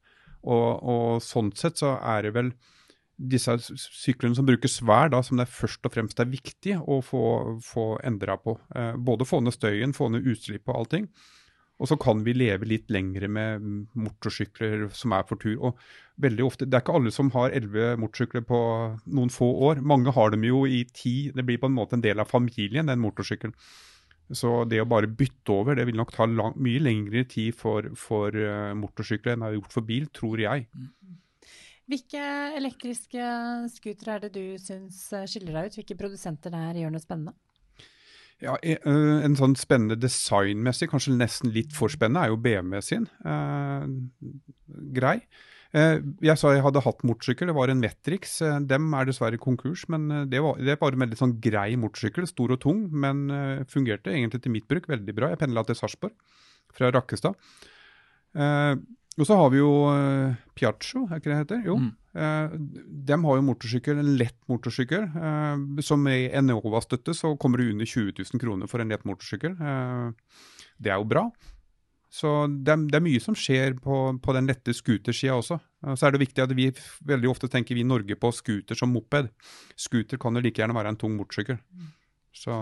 Og, 0.42 0.68
og, 0.82 1.22
sånn 1.22 1.52
sett 1.56 1.80
så 1.80 1.96
er 1.98 2.26
det 2.26 2.34
vel 2.36 2.52
disse 3.32 3.54
syklene 3.78 4.34
som 4.34 4.48
brukes 4.48 4.80
hver, 4.82 5.12
da, 5.12 5.20
som 5.22 5.38
det 5.38 5.50
først 5.52 5.84
og 5.86 5.94
fremst 5.94 6.18
er 6.20 6.30
viktig 6.32 6.78
å 6.80 6.98
få, 7.04 7.24
få 7.62 7.86
endra 8.06 8.38
på. 8.40 8.56
Eh, 8.74 8.96
både 8.96 9.28
få 9.28 9.42
ned 9.44 9.56
støyen, 9.56 9.94
få 9.96 10.10
ned 10.12 10.26
utslipp 10.32 10.68
og 10.70 10.82
allting. 10.82 11.08
Og 11.82 11.90
så 11.90 11.98
kan 11.98 12.20
vi 12.22 12.34
leve 12.36 12.68
litt 12.70 12.90
lengre 12.94 13.26
med 13.26 13.64
motorsykler 13.98 14.86
som 14.94 15.14
er 15.16 15.24
for 15.26 15.40
tur. 15.42 15.56
Og 15.58 15.80
veldig 16.22 16.44
ofte, 16.46 16.66
Det 16.66 16.78
er 16.78 16.84
ikke 16.84 16.98
alle 16.98 17.10
som 17.10 17.30
har 17.34 17.50
elleve 17.50 17.96
motorsykler 17.98 18.44
på 18.46 18.60
noen 19.06 19.32
få 19.34 19.48
år. 19.68 19.82
Mange 19.82 20.14
har 20.14 20.30
dem 20.30 20.44
jo 20.46 20.64
i 20.64 20.84
ti. 20.84 21.32
Det 21.34 21.44
blir 21.44 21.58
på 21.58 21.66
en 21.66 21.74
måte 21.74 21.98
en 21.98 22.04
del 22.04 22.22
av 22.22 22.30
familien, 22.30 22.86
den 22.86 23.02
motorsykkelen. 23.02 23.56
Så 24.32 24.64
det 24.64 24.80
å 24.80 24.88
bare 24.88 25.10
bytte 25.10 25.52
over, 25.52 25.74
det 25.74 25.84
vil 25.88 25.98
nok 25.98 26.12
ta 26.14 26.24
lang, 26.24 26.54
mye 26.56 26.80
lengre 26.80 27.24
tid 27.28 27.56
for, 27.58 27.90
for 27.98 28.32
uh, 28.32 28.72
motorsykler 28.78 29.34
enn 29.34 29.42
det 29.42 29.50
har 29.50 29.58
gjort 29.58 29.74
for 29.74 29.88
bil, 29.88 30.06
tror 30.14 30.40
jeg. 30.40 30.68
Hvilke 31.90 32.22
elektriske 32.56 33.26
scootere 33.74 34.14
er 34.14 34.22
det 34.22 34.30
du 34.36 34.44
syns 34.62 35.02
eh, 35.12 35.26
skiller 35.28 35.58
deg 35.58 35.66
ut? 35.66 35.80
Hvilke 35.80 35.96
produsenter 35.98 36.54
der 36.54 36.78
gjør 36.78 36.94
noe 36.94 37.02
spennende? 37.02 37.34
Ja, 38.42 38.56
eh, 38.62 38.76
En 38.82 39.36
sånn 39.38 39.54
spennende 39.54 39.96
designmessig, 39.96 40.90
kanskje 40.90 41.14
nesten 41.14 41.52
litt 41.54 41.72
for 41.76 41.92
spennende, 41.92 42.24
er 42.24 42.32
jo 42.32 42.42
BMW 42.42 42.80
sin. 42.82 43.08
Eh, 43.24 43.86
grei. 44.98 45.20
Eh, 45.72 46.02
jeg 46.20 46.36
sa 46.36 46.50
jeg 46.52 46.64
hadde 46.66 46.82
hatt 46.84 47.04
motorsykkel, 47.08 47.48
det 47.48 47.56
var 47.56 47.70
en 47.72 47.80
Metrix. 47.80 48.34
Eh, 48.44 48.58
dem 48.68 48.92
er 48.92 49.08
dessverre 49.08 49.40
konkurs, 49.40 49.86
men 49.92 50.10
eh, 50.10 50.24
det 50.28 50.42
var, 50.44 50.58
det 50.60 50.76
var 50.80 50.92
en 50.92 51.04
veldig 51.06 51.18
sånn 51.18 51.36
grei 51.40 51.70
motorsykkel. 51.80 52.28
Stor 52.28 52.52
og 52.52 52.60
tung, 52.60 52.84
men 52.92 53.24
fungerte 53.72 54.12
egentlig 54.12 54.42
til 54.44 54.52
mitt 54.52 54.68
bruk 54.68 54.90
veldig 54.92 55.14
bra. 55.16 55.32
Jeg 55.32 55.40
pendla 55.40 55.64
til 55.64 55.78
Sarpsborg 55.78 56.12
fra 56.72 56.92
Rakkestad. 56.92 57.38
Og 59.20 59.26
så 59.28 59.36
har 59.36 59.50
vi 59.52 59.58
jo 59.60 59.72
Piaggio, 60.56 61.02
er 61.04 61.20
ikke 61.20 61.28
det 61.28 61.40
heter? 61.42 61.64
Jo. 61.66 61.76
Mm. 61.76 61.90
de 63.08 63.16
har 63.24 63.36
jo 63.36 63.44
motorsykkel, 63.44 63.98
en 64.00 64.14
lett 64.16 64.38
motorsykkel. 64.48 65.04
som 65.84 66.00
med 66.00 66.32
Enova-støtte 66.32 67.12
så 67.16 67.34
kommer 67.36 67.60
det 67.60 67.74
under 67.74 67.84
20 67.84 68.14
000 68.16 68.40
kroner 68.40 68.70
for 68.72 68.80
en 68.80 68.88
lett 68.88 69.04
motorsykkel. 69.04 69.56
det 70.80 70.92
er 70.92 70.96
jo 70.96 71.10
bra. 71.12 71.26
Så 72.12 72.30
det 72.48 72.68
er, 72.74 72.80
det 72.90 72.98
er, 72.98 73.04
mye 73.06 73.20
som 73.24 73.36
skjer 73.38 73.78
på, 73.80 73.98
på 74.20 74.34
den 74.36 74.48
lette 74.50 74.74
scootersida 74.76 75.38
også. 75.38 75.56
Så 75.96 76.06
er 76.06 76.12
det 76.12 76.20
viktig 76.26 76.42
at 76.44 76.52
vi 76.52 76.66
veldig 77.08 77.30
ofte 77.30 77.48
tenker 77.48 77.76
vi 77.76 77.80
i 77.80 77.88
Norge 77.88 78.18
på 78.20 78.28
scooter 78.36 78.76
som 78.76 78.92
moped. 78.92 79.30
Scooter 79.80 80.20
kan 80.20 80.36
jo 80.36 80.42
like 80.44 80.60
gjerne 80.60 80.76
være 80.76 80.92
en 80.92 81.00
tung 81.00 81.14
motorsykkel. 81.16 81.56
Så 82.36 82.52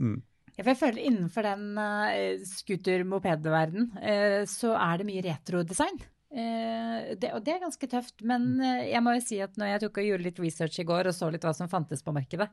mm. 0.00 0.16
Ja, 0.56 0.64
for 0.64 0.72
jeg 0.72 0.80
føler 0.80 1.06
Innenfor 1.10 1.44
den 1.44 1.64
uh, 1.76 2.44
scooter-mopedverden 2.48 3.90
uh, 4.00 4.42
så 4.48 4.72
er 4.80 5.00
det 5.00 5.08
mye 5.08 5.24
retrodesign. 5.26 5.98
Uh, 6.36 7.14
det, 7.20 7.30
og 7.36 7.44
det 7.44 7.54
er 7.54 7.62
ganske 7.62 7.88
tøft. 7.92 8.24
Men 8.26 8.56
uh, 8.62 8.82
jeg 8.88 9.02
må 9.04 9.14
jo 9.16 9.24
si 9.24 9.40
at 9.44 9.56
når 9.60 9.74
jeg 9.74 9.84
tok 9.84 10.00
og 10.00 10.08
gjorde 10.10 10.26
litt 10.26 10.42
research 10.42 10.80
i 10.80 10.88
går 10.88 11.10
og 11.10 11.16
så 11.16 11.28
litt 11.32 11.44
hva 11.44 11.52
som 11.56 11.70
fantes 11.72 12.04
på 12.04 12.14
markedet, 12.16 12.48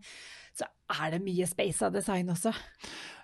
så 0.54 0.68
er 1.00 1.16
det 1.16 1.24
mye 1.24 1.48
space 1.50 1.88
av 1.88 1.96
design 1.96 2.30
også. 2.34 2.54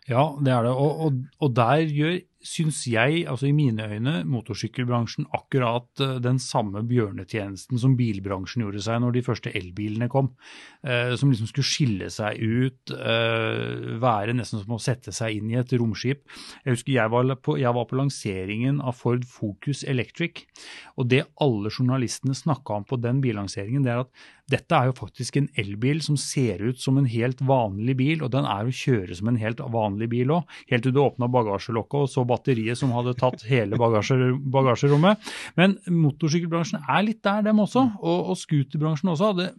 Ja, 0.09 0.23
det 0.39 0.55
er 0.55 0.65
det. 0.65 0.73
Og, 0.73 1.03
og, 1.05 1.19
og 1.43 1.53
der 1.59 1.83
gjør 1.85 2.15
syns 2.45 2.85
jeg, 2.87 3.25
altså 3.27 3.49
i 3.49 3.53
mine 3.55 3.83
øyne, 3.91 4.13
motorsykkelbransjen 4.29 5.27
akkurat 5.35 6.03
uh, 6.03 6.15
den 6.23 6.39
samme 6.39 6.81
bjørnetjenesten 6.87 7.81
som 7.81 7.97
bilbransjen 7.99 8.63
gjorde 8.63 8.83
seg 8.85 9.01
når 9.03 9.17
de 9.17 9.23
første 9.25 9.53
elbilene 9.57 10.09
kom. 10.11 10.31
Uh, 10.85 11.15
som 11.19 11.33
liksom 11.33 11.49
skulle 11.51 11.67
skille 11.67 12.09
seg 12.13 12.39
ut, 12.39 12.95
uh, 12.95 13.99
være 14.01 14.37
nesten 14.37 14.63
som 14.63 14.77
å 14.77 14.81
sette 14.81 15.13
seg 15.15 15.39
inn 15.39 15.51
i 15.51 15.59
et 15.59 15.75
romskip. 15.75 16.23
Jeg 16.63 16.77
husker 16.77 16.95
jeg 16.95 17.13
var, 17.13 17.35
på, 17.43 17.57
jeg 17.59 17.75
var 17.75 17.89
på 17.89 17.99
lanseringen 17.99 18.79
av 18.79 18.97
Ford 18.99 19.27
Focus 19.27 19.83
Electric, 19.83 20.45
og 20.95 21.11
det 21.11 21.25
alle 21.43 21.71
journalistene 21.73 22.37
snakka 22.37 22.79
om 22.79 22.87
på 22.87 22.99
den 23.03 23.23
billanseringen, 23.23 23.83
det 23.83 23.95
er 23.95 24.05
at 24.07 24.27
dette 24.49 24.73
er 24.73 24.89
jo 24.89 24.95
faktisk 24.97 25.37
en 25.37 25.49
elbil 25.61 25.99
som 26.01 26.15
ser 26.17 26.63
ut 26.63 26.79
som 26.81 26.97
en 26.97 27.07
helt 27.09 27.41
vanlig 27.45 27.95
bil, 27.99 28.23
og 28.25 28.31
den 28.33 28.47
er 28.49 28.65
å 28.65 28.73
kjøre 28.73 29.17
som 29.17 29.29
en 29.29 29.37
helt 29.41 29.61
vanlig 29.61 30.09
bil 30.09 30.33
òg. 30.39 30.55
Helt 30.71 30.87
til 30.87 30.95
du 30.95 31.01
åpna 31.03 31.29
bagasjelokket 31.29 32.07
og 32.07 32.09
så 32.09 32.25
batteriet 32.29 32.79
som 32.79 32.93
hadde 32.95 33.15
tatt 33.19 33.43
hele 33.49 33.79
bagasjerommet. 33.79 35.29
Men 35.59 35.75
motorsykkelbransjen 35.89 36.85
er 36.85 37.05
litt 37.07 37.21
der, 37.25 37.43
dem 37.49 37.61
også. 37.63 37.85
Og, 37.99 38.31
og 38.33 38.39
scooterbransjen 38.39 39.11
også. 39.13 39.31
Hadde, 39.33 39.49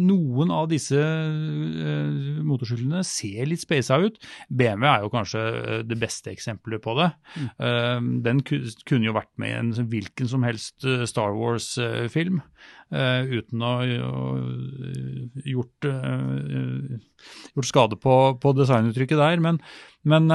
noen 0.00 0.52
av 0.54 0.68
disse 0.72 0.98
uh, 0.98 2.42
motorsyklene 2.46 3.04
ser 3.06 3.48
litt 3.50 3.64
speisa 3.64 4.00
ut. 4.02 4.18
BMW 4.48 4.88
er 4.90 5.04
jo 5.04 5.12
kanskje 5.12 5.44
eh, 5.44 5.80
det 5.86 5.98
beste 6.00 6.32
eksempelet 6.32 6.82
på 6.84 6.94
det. 6.98 7.10
Mm. 7.36 7.48
Uh, 7.60 8.10
den 8.26 8.42
kunne 8.46 9.08
jo 9.08 9.16
vært 9.16 9.32
med 9.40 9.52
i 9.52 9.58
en 9.58 9.90
hvilken 9.92 10.30
som 10.30 10.46
helst 10.46 10.86
Star 11.08 11.36
Wars-film. 11.36 12.42
Uh, 12.42 12.77
uten 12.88 13.62
å 13.62 13.72
ha 13.76 13.84
gjort, 15.44 15.88
uh, 15.88 16.96
gjort, 17.52 17.68
skade 17.68 17.98
på, 18.00 18.16
på 18.40 18.54
designuttrykket 18.56 19.20
der. 19.20 19.42
Men, 19.44 19.60
men 20.08 20.28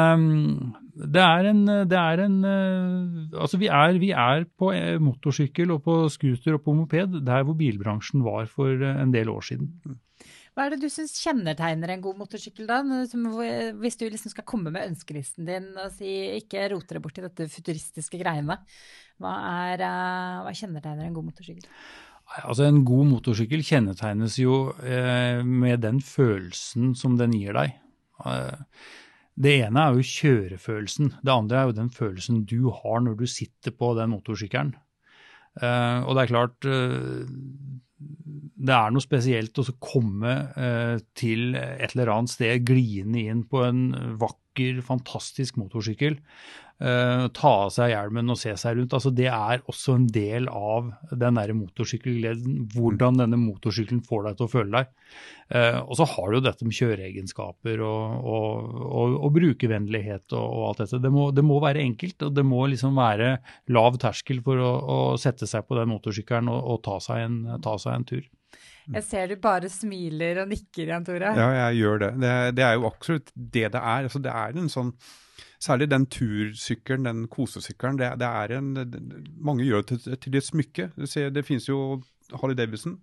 det 0.94 1.24
er 1.24 1.50
en, 1.50 1.66
det 1.90 1.98
er 1.98 2.24
en 2.28 2.38
Altså, 2.46 3.58
vi 3.62 3.72
er, 3.72 3.98
vi 4.02 4.12
er, 4.14 4.46
på 4.46 4.70
motorsykkel 5.02 5.74
og 5.74 5.84
på 5.88 5.98
scooter 6.14 6.60
og 6.60 6.66
på 6.68 6.78
moped 6.78 7.20
der 7.26 7.46
hvor 7.48 7.58
bilbransjen 7.58 8.26
var 8.26 8.46
for 8.52 8.86
en 8.94 9.14
del 9.16 9.34
år 9.34 9.50
siden. 9.50 9.74
Hva 10.54 10.68
er 10.68 10.76
det 10.76 10.84
du 10.84 10.92
syns 10.92 11.16
kjennetegner 11.18 11.96
en 11.96 12.02
god 12.04 12.20
motorsykkel, 12.20 12.68
da? 12.70 12.84
Hvis 13.82 13.98
du 13.98 14.06
liksom 14.06 14.34
skal 14.36 14.46
komme 14.46 14.70
med 14.74 14.86
ønskelisten 14.92 15.48
din 15.50 15.72
og 15.82 15.90
si 15.96 16.12
ikke 16.38 16.68
rote 16.76 16.94
deg 16.94 17.02
bort 17.02 17.18
i 17.18 17.24
dette 17.26 17.48
futuristiske 17.50 18.20
greiene. 18.22 18.60
Hva, 19.22 19.34
er, 19.74 19.82
hva 20.46 20.54
kjennetegner 20.54 21.08
en 21.08 21.16
god 21.18 21.32
motorsykkel? 21.32 21.66
Altså 22.44 22.66
En 22.66 22.82
god 22.88 23.10
motorsykkel 23.12 23.62
kjennetegnes 23.66 24.40
jo 24.42 24.74
eh, 24.82 25.44
med 25.46 25.84
den 25.84 26.00
følelsen 26.02 26.94
som 26.98 27.18
den 27.20 27.36
gir 27.38 27.54
deg. 27.58 27.76
Eh, 28.26 28.88
det 29.34 29.54
ene 29.66 29.84
er 29.84 29.98
jo 29.98 30.06
kjørefølelsen. 30.06 31.12
Det 31.26 31.34
andre 31.34 31.60
er 31.60 31.70
jo 31.70 31.78
den 31.78 31.92
følelsen 31.94 32.44
du 32.50 32.70
har 32.74 33.02
når 33.06 33.18
du 33.22 33.26
sitter 33.30 33.74
på 33.76 33.94
den 33.98 34.14
motorsykkelen. 34.14 34.74
Eh, 35.62 36.00
og 36.02 36.16
det 36.16 36.24
er 36.24 36.32
klart 36.32 36.66
eh, 36.66 37.26
Det 38.66 38.74
er 38.74 38.94
noe 38.94 39.04
spesielt 39.04 39.60
å 39.62 39.66
komme 39.78 40.32
eh, 40.58 40.96
til 41.18 41.54
et 41.54 41.94
eller 41.94 42.10
annet 42.16 42.34
sted 42.34 42.66
gliende 42.66 43.22
inn 43.22 43.44
på 43.50 43.62
en 43.68 43.84
vakker, 44.18 44.40
fantastisk 44.86 45.58
motorsykkel 45.58 46.20
Uh, 46.84 47.30
ta 47.32 47.50
av 47.64 47.70
seg 47.72 47.92
hjelmen 47.94 48.34
og 48.34 48.38
se 48.42 48.52
seg 48.60 48.76
rundt. 48.76 48.96
altså 48.98 49.12
Det 49.14 49.30
er 49.30 49.62
også 49.72 49.94
en 49.96 50.08
del 50.12 50.50
av 50.50 50.90
den 51.12 51.38
der 51.38 51.54
motorsykkelgleden. 51.56 52.66
Hvordan 52.74 53.22
denne 53.22 53.38
motorsykkelen 53.40 54.02
får 54.04 54.26
deg 54.26 54.40
til 54.40 54.48
å 54.48 54.52
føle 54.52 54.82
deg. 54.82 54.90
Uh, 55.54 55.80
og 55.86 55.94
så 56.00 56.08
har 56.12 56.28
du 56.28 56.40
jo 56.40 56.44
dette 56.44 56.68
med 56.68 56.76
kjøreegenskaper 56.76 57.84
og, 57.86 58.28
og, 58.34 58.76
og, 58.84 59.16
og 59.16 59.36
brukervennlighet 59.38 60.36
og, 60.36 60.60
alt 60.72 60.84
dette. 60.84 61.00
Det 61.06 61.14
må, 61.14 61.30
det 61.32 61.46
må, 61.46 61.62
være 61.64 61.86
enkelt, 61.86 62.18
og 62.26 62.36
det 62.36 62.48
må 62.52 62.66
liksom 62.74 63.00
være 63.00 63.36
lav 63.72 64.02
terskel 64.02 64.42
for 64.44 64.60
å, 64.60 64.74
å 64.74 65.00
sette 65.22 65.48
seg 65.48 65.64
på 65.70 65.78
den 65.80 65.94
motorsykkelen 65.94 66.52
og, 66.52 66.82
ta 66.84 66.98
seg, 67.06 67.30
en, 67.30 67.40
ta, 67.64 67.78
seg 67.80 67.96
en, 67.96 68.10
tur. 68.12 68.28
Jeg 68.92 69.06
ser 69.08 69.32
du 69.32 69.36
bare 69.42 69.70
smiler 69.72 70.42
og 70.44 70.50
nikker, 70.52 70.86
igjen, 70.86 71.06
Tore. 71.08 71.34
Ja, 71.38 71.50
jeg 71.68 71.84
gjør 71.84 72.02
det. 72.04 72.10
Det, 72.24 72.32
det 72.60 72.66
er 72.68 72.74
jo 72.78 72.88
absolutt 72.90 73.32
det 73.36 73.70
det 73.76 73.82
er. 73.82 74.08
Altså, 74.10 74.20
det 74.24 74.34
er 74.34 74.58
en 74.60 74.72
sånn 74.72 74.96
Særlig 75.64 75.86
den 75.88 76.04
tursykkelen, 76.12 77.06
den 77.08 77.28
kosesykkelen. 77.32 77.96
Det, 77.96 78.10
det, 78.20 78.28
er 78.28 78.52
en, 78.58 78.74
mange 79.40 79.64
gjør 79.64 79.86
det 79.88 80.02
til, 80.04 80.18
til 80.20 80.36
et 80.36 80.44
smykke. 80.44 80.90
Ser, 81.08 81.30
det 81.32 81.46
finnes 81.48 81.70
jo 81.70 82.02
Harley 82.36 82.58
Davidson. 82.60 82.98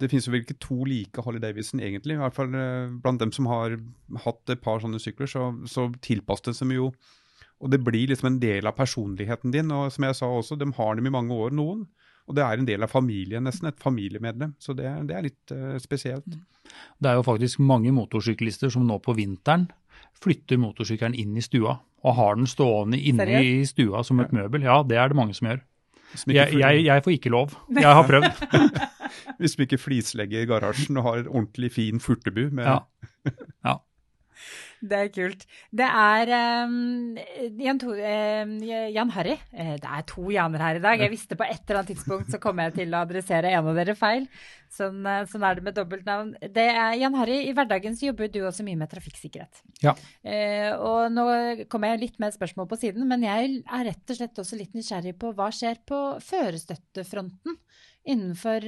Det 0.00 0.08
finnes 0.08 0.24
jo 0.24 0.32
vel 0.32 0.40
ikke 0.44 0.56
to 0.60 0.86
like 0.88 1.20
Harley 1.24 1.42
Davidson 1.42 1.82
egentlig. 1.84 2.16
I 2.16 2.22
hvert 2.22 2.36
fall 2.36 2.56
eh, 2.56 2.94
blant 3.04 3.20
dem 3.20 3.32
som 3.32 3.48
har 3.52 3.76
hatt 4.24 4.54
et 4.54 4.64
par 4.64 4.80
sånne 4.80 5.00
sykler, 5.04 5.28
så, 5.28 5.50
så 5.68 5.90
tilpasses 6.04 6.64
de 6.64 6.78
jo. 6.78 6.90
Og 7.60 7.72
det 7.72 7.82
blir 7.84 8.08
liksom 8.08 8.30
en 8.32 8.40
del 8.40 8.68
av 8.68 8.76
personligheten 8.76 9.52
din. 9.52 9.72
Og 9.72 9.92
som 9.92 10.08
jeg 10.08 10.16
sa 10.16 10.32
også, 10.32 10.56
de 10.60 10.68
har 10.76 10.96
dem 10.96 11.08
i 11.08 11.12
mange 11.12 11.36
år, 11.36 11.52
noen. 11.56 11.86
Og 12.26 12.36
det 12.36 12.42
er 12.42 12.58
en 12.58 12.68
del 12.68 12.82
av 12.82 12.90
familien, 12.90 13.44
nesten. 13.46 13.70
Et 13.70 13.82
familiemedlem. 13.82 14.56
Så 14.58 14.74
det, 14.76 14.90
det 15.06 15.16
er 15.16 15.26
litt 15.28 15.54
uh, 15.54 15.76
spesielt. 15.82 16.26
Det 16.98 17.10
er 17.10 17.18
jo 17.20 17.26
faktisk 17.26 17.62
mange 17.62 17.92
motorsyklister 17.94 18.72
som 18.74 18.86
nå 18.88 18.98
på 19.04 19.14
vinteren 19.18 19.68
flytter 20.22 20.58
motorsykkelen 20.60 21.16
inn 21.18 21.36
i 21.36 21.44
stua. 21.44 21.76
Og 22.06 22.18
har 22.18 22.36
den 22.38 22.48
stående 22.50 22.98
inne 22.98 23.26
Seriøst? 23.26 23.46
i 23.46 23.70
stua 23.72 24.02
som 24.06 24.20
et 24.22 24.34
møbel. 24.34 24.66
Ja, 24.66 24.80
det 24.86 24.98
er 25.00 25.10
det 25.10 25.18
mange 25.18 25.36
som 25.36 25.50
gjør. 25.50 25.62
Jeg, 26.30 26.54
jeg, 26.54 26.84
jeg, 26.86 27.02
får 27.04 27.14
ikke 27.16 27.32
lov. 27.34 27.56
Jeg 27.74 27.96
har 27.98 28.06
prøvd. 28.06 28.44
Hvis 29.40 29.56
vi 29.58 29.66
ikke 29.66 29.80
flislegger 29.80 30.46
garasjen 30.48 30.96
og 31.00 31.06
har 31.08 31.26
ordentlig 31.26 31.72
fin 31.74 32.00
furtebu 32.00 32.46
med 32.54 32.64
ja. 32.64 32.78
ja. 33.66 33.74
Det 34.80 34.98
er 34.98 35.10
kult. 35.14 35.44
Det 35.74 35.86
er 35.86 36.30
um, 36.68 37.16
Jan, 37.62 37.80
to, 37.80 37.94
uh, 37.96 38.52
Jan, 38.92 39.12
Harry. 39.14 39.36
Uh, 39.54 39.74
det 39.80 39.88
er 39.88 40.04
to 40.10 40.26
Janer 40.32 40.62
her 40.62 40.80
i 40.80 40.84
dag. 40.84 41.00
Jeg 41.00 41.12
visste 41.12 41.38
på 41.38 41.46
et 41.46 41.62
eller 41.64 41.80
annet 41.80 41.94
tidspunkt 41.94 42.32
så 42.32 42.40
kommer 42.42 42.68
jeg 42.68 42.82
til 42.82 42.94
å 42.94 43.02
adressere 43.06 43.52
en 43.52 43.70
av 43.72 43.80
dere 43.80 43.96
feil. 43.98 44.28
Sånn, 44.76 45.00
uh, 45.06 45.24
sånn 45.30 45.46
er 45.48 45.58
det 45.58 45.66
med 45.66 45.78
dobbeltnavn. 45.78 46.34
Det 46.44 46.68
er, 46.72 46.96
Jan 47.00 47.16
Harry, 47.18 47.40
i 47.48 47.54
hverdagen 47.56 47.96
så 47.96 48.10
jobber 48.10 48.30
du 48.32 48.42
også 48.44 48.66
mye 48.66 48.80
med 48.80 48.92
trafikksikkerhet. 48.92 49.62
Ja. 49.84 49.92
og 50.80 51.12
nå 51.12 51.24
kommer 51.70 51.92
jeg 51.92 52.00
litt 52.00 52.20
med 52.20 52.30
et 52.30 52.36
spørsmål 52.38 52.68
på 52.70 52.78
siden, 52.80 53.04
men 53.08 53.24
jeg 53.26 53.60
er 53.64 53.84
rett 53.90 54.12
og 54.12 54.18
slett 54.18 54.40
også 54.40 54.58
litt 54.58 54.76
nysgjerrig 54.76 55.14
på 55.20 55.32
hva 55.36 55.50
skjer 55.54 55.80
på 55.88 56.00
førerstøttefronten 56.24 57.58
innenfor 58.06 58.64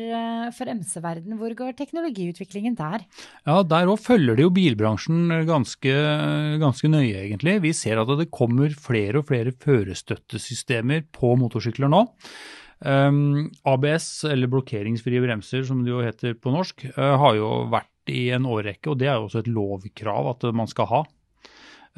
for 0.56 0.70
MC-verden. 0.70 1.38
Hvor 1.38 1.54
går 1.56 1.76
teknologiutviklingen 1.78 2.76
der? 2.78 3.06
Ja, 3.46 3.62
Der 3.62 3.90
òg 3.90 4.02
følger 4.02 4.36
det 4.36 4.46
jo 4.46 4.52
bilbransjen 4.54 5.32
ganske, 5.48 5.94
ganske, 6.60 6.90
nøye, 6.90 7.24
egentlig. 7.24 7.58
Vi 7.62 7.72
ser 7.76 8.02
at 8.02 8.10
det 8.18 8.30
kommer 8.34 8.74
flere 8.74 9.22
og 9.22 9.28
flere 9.30 9.54
førerstøttesystemer 9.54 11.06
på 11.14 11.36
motorsykler 11.40 11.92
nå. 11.92 12.04
Um, 12.78 13.48
ABS, 13.66 14.22
eller 14.30 14.50
blokkeringsfrie 14.50 15.22
bremser 15.24 15.64
som 15.66 15.82
det 15.82 15.90
jo 15.90 16.02
heter 16.04 16.36
på 16.38 16.52
norsk, 16.54 16.84
uh, 16.94 17.16
har 17.18 17.38
jo 17.38 17.48
vært 17.72 18.12
i 18.12 18.28
en 18.34 18.46
årrekke, 18.48 18.92
og 18.92 19.00
det 19.00 19.08
er 19.10 19.18
jo 19.18 19.26
også 19.26 19.42
et 19.42 19.50
lovkrav 19.50 20.30
at 20.36 20.46
man 20.56 20.70
skal 20.70 20.88
ha. 20.92 21.00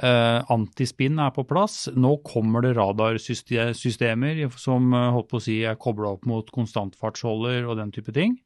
Uh, 0.01 0.41
antispinn 0.49 1.19
er 1.21 1.33
på 1.37 1.45
plass. 1.45 1.85
Nå 1.93 2.15
kommer 2.25 2.65
det 2.65 2.73
radarsystemer 2.79 4.47
som 4.57 4.95
uh, 4.97 5.11
holdt 5.13 5.29
på 5.29 5.41
å 5.41 5.45
si 5.45 5.59
er 5.69 5.77
kobla 5.81 6.15
opp 6.17 6.25
mot 6.31 6.49
konstantfartsholder 6.55 7.69
og 7.69 7.77
den 7.83 7.93
type 7.93 8.15
ting. 8.17 8.39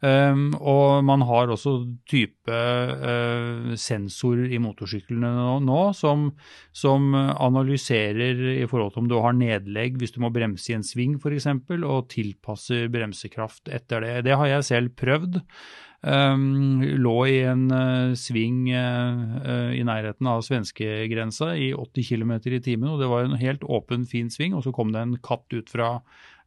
Um, 0.00 0.54
og 0.56 1.02
man 1.04 1.20
har 1.28 1.50
også 1.52 1.74
type 2.08 2.48
uh, 2.48 3.74
sensorer 3.76 4.48
i 4.48 4.60
motorsyklene 4.62 5.28
nå, 5.36 5.58
nå 5.66 5.82
som, 5.92 6.30
som, 6.72 7.12
analyserer 7.12 8.40
i 8.54 8.64
forhold 8.70 8.94
til 8.94 9.02
om 9.04 9.10
du 9.10 9.18
har 9.20 9.36
nedlegg 9.36 9.98
hvis 10.00 10.16
du 10.16 10.22
må 10.24 10.32
bremse 10.32 10.72
i 10.72 10.78
en 10.78 10.86
sving 10.86 11.18
f.eks., 11.20 11.50
og 11.84 12.08
tilpasser 12.14 12.88
bremsekraft 12.88 13.68
etter 13.68 14.06
det. 14.06 14.16
Det 14.30 14.40
har 14.40 14.54
jeg 14.54 14.68
selv 14.70 14.96
prøvd. 14.96 15.42
Um, 16.00 16.80
lå 16.80 17.16
i 17.28 17.40
en 17.44 17.66
uh, 17.68 18.16
sving 18.16 18.70
uh, 18.72 19.68
i 19.76 19.82
nærheten 19.84 20.30
av 20.32 20.40
svenskegrensa 20.46 21.52
i 21.60 21.74
80 21.76 22.06
km 22.08 22.32
i 22.40 22.60
timen. 22.64 22.88
og 22.88 23.02
Det 23.02 23.10
var 23.10 23.28
en 23.28 23.36
helt 23.36 23.66
åpen, 23.68 24.08
fin 24.08 24.32
sving, 24.32 24.56
og 24.56 24.64
så 24.64 24.72
kom 24.72 24.94
det 24.94 25.04
en 25.04 25.18
katt 25.20 25.44
ut 25.52 25.68
fra 25.68 25.98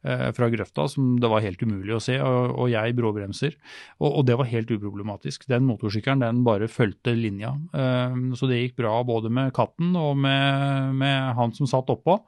fra 0.04 0.50
grøfta 0.52 0.86
som 0.92 1.13
det 1.22 1.30
var 1.32 1.44
helt 1.46 1.62
umulig 1.63 1.94
å 1.96 2.02
se, 2.04 2.18
og, 2.20 2.66
jeg 2.72 2.96
bråbremser. 2.98 3.56
Og, 4.04 4.24
det 4.28 4.36
var 4.39 4.50
helt 4.52 4.72
uproblematisk. 4.74 5.46
Den 5.50 5.66
motorsykkelen 5.68 6.24
den 6.24 6.42
bare 6.46 6.70
fulgte 6.72 7.13
linja. 7.16 7.54
Um, 7.72 8.34
så 8.38 8.50
det 8.50 8.60
gikk 8.60 8.78
bra 8.82 8.98
både 9.08 9.32
med 9.34 9.54
katten 9.56 9.94
og 10.00 10.18
med, 10.24 10.94
med 11.00 11.38
han 11.38 11.54
som 11.56 11.70
satt 11.70 11.92
oppå. 11.94 12.20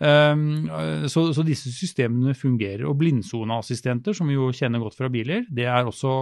Um, 0.00 0.66
så, 1.12 1.26
så, 1.36 1.44
disse 1.46 1.72
systemene 1.74 2.34
fungerer. 2.38 2.86
Og 2.88 2.98
blindsoneassistenter, 3.02 4.16
som 4.16 4.30
vi 4.30 4.38
jo 4.38 4.50
kjenner 4.56 4.82
godt 4.82 4.98
fra 4.98 5.10
biler, 5.12 5.46
det 5.52 5.68
er 5.68 5.88
også 5.88 6.14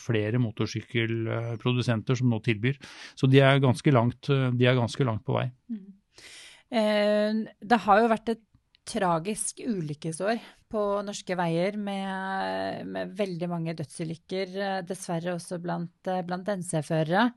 flere 0.00 0.42
motorsykkelprodusenter 0.42 2.20
som 2.20 2.32
nå 2.32 2.42
tilbyr. 2.44 2.76
Så 3.18 3.30
de 3.30 3.42
er 3.44 3.62
ganske 3.62 3.94
langt, 3.94 4.28
de 4.28 4.68
er 4.68 4.78
ganske 4.78 5.08
langt 5.08 5.24
på 5.26 5.38
vei. 5.38 5.48
Mm. 5.70 5.88
Eh, 6.70 7.40
det 7.66 7.82
har 7.86 8.04
jo 8.04 8.10
vært 8.12 8.30
et 8.36 8.44
tragisk 8.90 9.62
ulykkesår 9.66 10.40
på 10.70 10.80
norske 11.02 11.34
veier 11.34 11.74
med, 11.80 12.86
med 12.86 13.14
veldig 13.18 13.48
mange 13.50 13.74
dødsulykker, 13.78 14.52
eh, 14.54 14.76
dessverre 14.86 15.34
også 15.34 15.58
blant, 15.62 15.96
eh, 16.06 16.22
blant 16.26 16.46
NC-førere. 16.46 17.30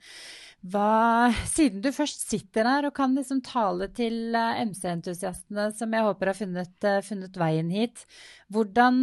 Siden 1.49 1.81
du 1.83 1.89
først 1.91 2.21
sitter 2.29 2.63
der 2.69 2.87
og 2.87 2.93
kan 2.95 3.15
liksom 3.17 3.41
tale 3.43 3.89
til 3.97 4.37
eh, 4.37 4.61
MC-entusiastene 4.69 5.71
som 5.75 5.97
jeg 5.97 6.05
håper 6.05 6.29
har 6.31 6.37
funnet, 6.37 6.89
funnet 7.09 7.41
veien 7.41 7.73
hit, 7.73 8.05
hvordan, 8.53 9.01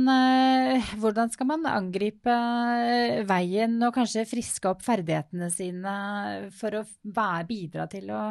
hvordan, 1.02 1.34
skal 1.34 1.50
man 1.50 1.66
angripe 1.66 2.34
veien 3.26 3.80
og 3.82 3.96
kanskje 3.98 4.28
friske 4.30 4.70
opp 4.70 4.84
ferdighetene 4.86 5.50
sine 5.50 5.96
for 6.54 6.84
å 6.84 6.84
bidra 7.50 7.90
til 7.90 8.14
å 8.14 8.22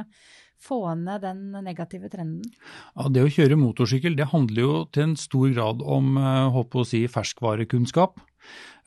få 0.64 0.82
ned 1.00 1.24
den 1.26 1.52
negative 1.66 2.12
trenden? 2.12 2.48
Ja, 2.96 3.10
Det 3.10 3.26
å 3.26 3.32
kjøre 3.32 3.60
motorsykkel 3.60 4.18
det 4.20 4.32
handler 4.34 4.62
jo 4.66 4.74
til 4.92 5.10
en 5.10 5.20
stor 5.20 5.54
grad 5.56 5.84
om 5.84 6.18
håper 6.56 6.84
å 6.84 6.88
si, 6.88 7.06
ferskvarekunnskap. 7.12 8.20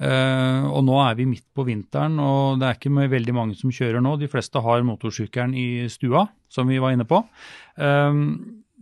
Uh, 0.02 0.66
og 0.72 0.80
nå 0.88 0.96
er 1.04 1.14
vi 1.18 1.28
midt 1.30 1.46
på 1.54 1.66
vinteren, 1.68 2.16
og 2.18 2.58
det 2.58 2.66
er 2.66 2.78
ikke 2.78 3.10
veldig 3.12 3.34
mange 3.36 3.58
som 3.58 3.70
kjører 3.70 4.02
nå. 4.02 4.16
De 4.18 4.30
fleste 4.30 4.62
har 4.64 4.82
motorsykkelen 4.86 5.54
i 5.54 5.68
stua, 5.92 6.26
som 6.50 6.70
vi 6.70 6.80
var 6.82 6.96
inne 6.96 7.06
på. 7.08 7.20
Uh, 7.78 8.26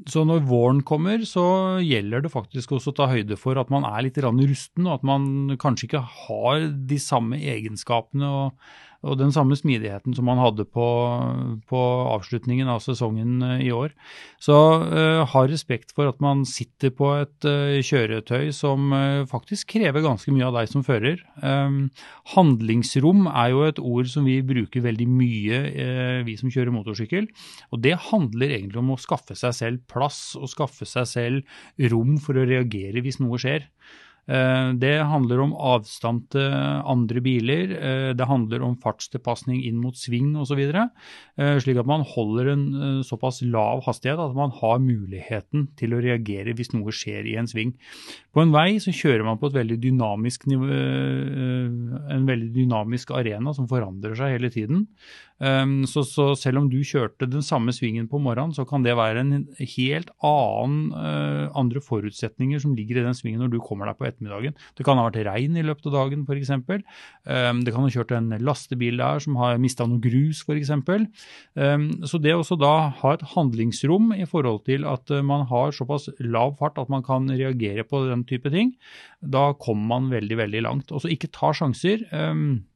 så 0.08 0.22
når 0.24 0.46
våren 0.48 0.80
kommer, 0.86 1.20
så 1.28 1.44
gjelder 1.84 2.24
det 2.24 2.32
faktisk 2.32 2.72
også 2.72 2.94
å 2.94 2.96
ta 3.02 3.08
høyde 3.10 3.36
for 3.36 3.58
at 3.60 3.68
man 3.72 3.84
er 3.84 4.06
litt 4.06 4.20
rusten, 4.22 4.86
og 4.86 4.94
at 4.94 5.04
man 5.04 5.58
kanskje 5.60 5.90
ikke 5.90 6.06
har 6.22 6.70
de 6.88 7.00
samme 7.02 7.36
egenskapene 7.36 8.30
og 8.30 8.70
og 9.00 9.16
den 9.16 9.32
samme 9.32 9.56
smidigheten 9.56 10.12
som 10.16 10.26
man 10.28 10.40
hadde 10.40 10.66
på, 10.68 10.86
på 11.70 11.80
avslutningen 12.12 12.68
av 12.68 12.82
sesongen 12.84 13.40
eh, 13.46 13.62
i 13.64 13.70
år. 13.72 13.94
Så 14.40 14.56
uh, 14.56 15.22
ha 15.28 15.42
respekt 15.48 15.94
for 15.96 16.10
at 16.10 16.20
man 16.20 16.44
sitter 16.48 16.92
på 16.92 17.08
et 17.16 17.48
uh, 17.48 17.80
kjøretøy 17.84 18.50
som 18.56 18.92
uh, 18.92 19.24
faktisk 19.30 19.72
krever 19.72 20.04
ganske 20.04 20.32
mye 20.34 20.48
av 20.50 20.58
deg 20.58 20.68
som 20.72 20.84
fører. 20.84 21.22
Um, 21.40 21.88
handlingsrom 22.34 23.24
er 23.30 23.54
jo 23.54 23.64
et 23.68 23.80
ord 23.80 24.10
som 24.12 24.28
vi 24.28 24.38
bruker 24.44 24.84
veldig 24.84 25.08
mye, 25.10 25.62
vi 26.26 26.36
som 26.38 26.52
kjører 26.52 26.72
motorsykkel. 26.74 27.28
Og 27.72 27.80
det 27.84 27.96
handler 28.10 28.52
egentlig 28.52 28.82
om 28.82 28.92
å 28.94 29.00
skaffe 29.00 29.36
seg 29.38 29.56
selv 29.56 29.84
plass 29.90 30.36
og 30.38 30.50
skaffe 30.52 30.88
seg 30.88 31.08
selv 31.08 31.90
rom 31.92 32.18
for 32.22 32.36
å 32.36 32.46
reagere 32.48 33.02
hvis 33.04 33.20
noe 33.22 33.40
skjer. 33.40 33.66
Eh, 34.30 34.72
det 34.78 34.94
handler 35.10 35.40
om 35.42 35.54
avstand 35.56 36.28
til 36.30 36.52
andre 36.86 37.22
biler, 37.24 37.72
eh, 37.74 38.10
det 38.14 38.28
handler 38.30 38.62
om 38.62 38.76
fartstilpasning 38.78 39.64
inn 39.66 39.80
mot 39.82 39.96
sving 39.98 40.36
osv. 40.38 40.60
Eh, 40.60 41.56
slik 41.58 41.80
at 41.80 41.88
man 41.88 42.04
holder 42.06 42.52
en 42.52 43.02
såpass 43.06 43.42
lav 43.42 43.82
hastighet 43.86 44.20
at 44.22 44.34
man 44.36 44.50
har 44.60 44.78
muligheten 44.78 45.68
til 45.76 45.94
å 45.94 46.02
reagere 46.02 46.54
hvis 46.54 46.72
noe 46.76 46.94
skjer 46.94 47.26
i 47.26 47.36
en 47.40 47.50
sving. 47.50 47.74
På 48.30 48.44
en 48.44 48.52
vei 48.54 48.78
så 48.78 48.94
kjører 48.94 49.24
man 49.26 49.38
på 49.40 49.50
veldig 49.50 49.80
dynamisk 49.82 50.46
en 50.50 52.26
veldig 52.28 52.52
dynamisk 52.54 53.10
arena 53.10 53.52
som 53.54 53.66
forandrer 53.68 54.14
seg 54.14 54.36
hele 54.36 54.50
tiden. 54.52 54.86
Um, 55.40 55.86
så, 55.88 56.04
så, 56.04 56.34
selv 56.36 56.60
om 56.60 56.68
du 56.68 56.84
kjørte 56.84 57.24
den 57.24 57.40
samme 57.42 57.72
svingen 57.72 58.06
på 58.10 58.20
morgenen, 58.20 58.52
så 58.52 58.66
kan 58.68 58.84
det 58.84 58.92
være 58.98 59.22
en 59.24 59.46
helt 59.56 60.10
annen 60.20 60.92
andre 61.56 61.80
forutsetninger 61.80 62.60
som 62.60 62.74
ligger 62.76 63.00
i 63.00 63.06
den 63.06 63.16
svingen 63.16 63.40
når 63.40 63.54
du 63.54 63.60
kommer 63.64 63.88
deg 63.88 63.96
på 63.96 64.04
ettermiddagen. 64.04 64.19
Det 64.20 64.84
kan 64.86 64.98
ha 65.00 65.06
vært 65.08 65.24
regn 65.26 65.58
i 65.58 65.64
løpet 65.64 65.88
av 65.90 65.96
dagen 65.96 66.24
f.eks. 66.26 66.52
Um, 66.52 67.62
det 67.64 67.74
kan 67.74 67.84
ha 67.84 67.90
kjørt 67.92 68.14
en 68.16 68.30
lastebil 68.44 69.00
der 69.00 69.22
som 69.24 69.38
har 69.40 69.60
mista 69.62 69.86
noe 69.88 70.02
grus 70.02 70.42
f.eks. 70.44 70.72
Um, 71.56 71.88
så 72.04 72.20
det 72.22 72.36
å 72.36 72.60
da 72.60 72.74
ha 73.00 73.14
et 73.16 73.26
handlingsrom 73.34 74.14
i 74.16 74.26
forhold 74.28 74.64
til 74.68 74.86
at 74.88 75.10
uh, 75.12 75.22
man 75.26 75.46
har 75.50 75.74
såpass 75.76 76.10
lav 76.20 76.56
fart 76.60 76.80
at 76.80 76.90
man 76.92 77.04
kan 77.06 77.30
reagere 77.30 77.86
på 77.86 78.04
den 78.08 78.26
type 78.28 78.52
ting, 78.52 78.74
da 79.20 79.50
kommer 79.58 79.88
man 79.94 80.10
veldig, 80.12 80.40
veldig 80.44 80.66
langt. 80.66 80.92
Også 80.94 81.10
ikke 81.12 81.32
ta 81.34 81.54
sjanser. 81.56 82.04
Um, 82.12 82.66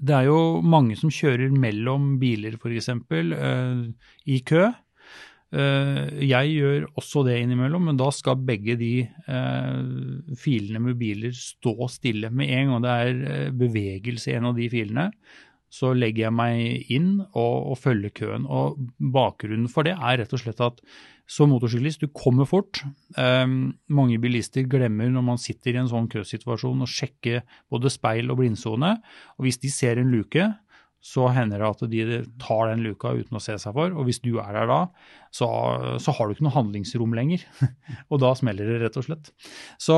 det 0.00 0.14
er 0.16 0.30
jo 0.30 0.62
mange 0.64 0.96
som 0.96 1.12
kjører 1.12 1.52
mellom 1.52 2.16
biler, 2.20 2.56
f.eks., 2.56 2.88
uh, 2.96 3.84
i 4.24 4.40
kø. 4.46 4.70
Uh, 5.52 6.08
jeg 6.24 6.54
gjør 6.54 6.86
også 6.96 7.26
det 7.26 7.36
innimellom, 7.42 7.90
men 7.90 7.98
da 8.00 8.08
skal 8.14 8.40
begge 8.40 8.72
de 8.80 8.92
uh, 9.26 9.82
filene 10.40 10.80
med 10.80 10.96
biler 11.00 11.34
stå 11.36 11.74
stille. 11.92 12.30
Med 12.32 12.52
en 12.56 12.72
gang 12.72 12.84
det 12.86 12.92
er 12.92 13.18
uh, 13.20 13.48
bevegelse 13.60 14.32
i 14.32 14.36
en 14.38 14.48
av 14.48 14.56
de 14.56 14.70
filene, 14.72 15.10
så 15.72 15.92
legger 15.96 16.26
jeg 16.26 16.36
meg 16.36 16.92
inn 16.92 17.10
og, 17.20 17.56
og 17.72 17.78
følger 17.80 18.14
køen. 18.16 18.48
Og 18.48 18.80
bakgrunnen 19.12 19.68
for 19.72 19.88
det 19.88 19.94
er 19.98 20.22
rett 20.22 20.32
og 20.32 20.40
slett 20.40 20.64
at 20.64 20.80
som 21.32 21.48
motorsyklist, 21.48 22.02
du 22.02 22.10
kommer 22.12 22.44
fort. 22.44 22.82
Mange 23.16 24.18
bilister 24.20 24.66
glemmer 24.68 25.08
når 25.08 25.24
man 25.24 25.38
sitter 25.40 25.72
i 25.72 25.80
en 25.80 25.88
sånn 25.88 26.10
køsituasjon 26.12 26.82
å 26.84 26.88
sjekke 26.90 27.40
både 27.72 27.92
speil 27.94 28.28
og 28.28 28.42
blindsone. 28.42 28.90
Og 29.38 29.46
hvis 29.46 29.60
de 29.62 29.70
ser 29.72 30.02
en 30.02 30.10
luke, 30.12 30.50
så 31.02 31.26
hender 31.34 31.58
det 31.58 31.66
at 31.66 31.80
de 31.90 32.02
tar 32.38 32.68
den 32.70 32.84
luka 32.84 33.10
uten 33.10 33.34
å 33.34 33.42
se 33.42 33.56
seg 33.58 33.74
for. 33.74 33.90
Og 33.98 34.06
hvis 34.06 34.20
du 34.22 34.36
er 34.38 34.54
der 34.54 34.68
da, 34.70 34.78
så, 35.34 35.48
så 35.98 36.14
har 36.14 36.28
du 36.28 36.36
ikke 36.36 36.46
noe 36.46 36.54
handlingsrom 36.54 37.16
lenger. 37.18 37.42
og 38.12 38.20
da 38.22 38.30
smeller 38.38 38.70
det, 38.70 38.78
rett 38.84 38.98
og 39.00 39.08
slett. 39.08 39.32
Så, 39.82 39.96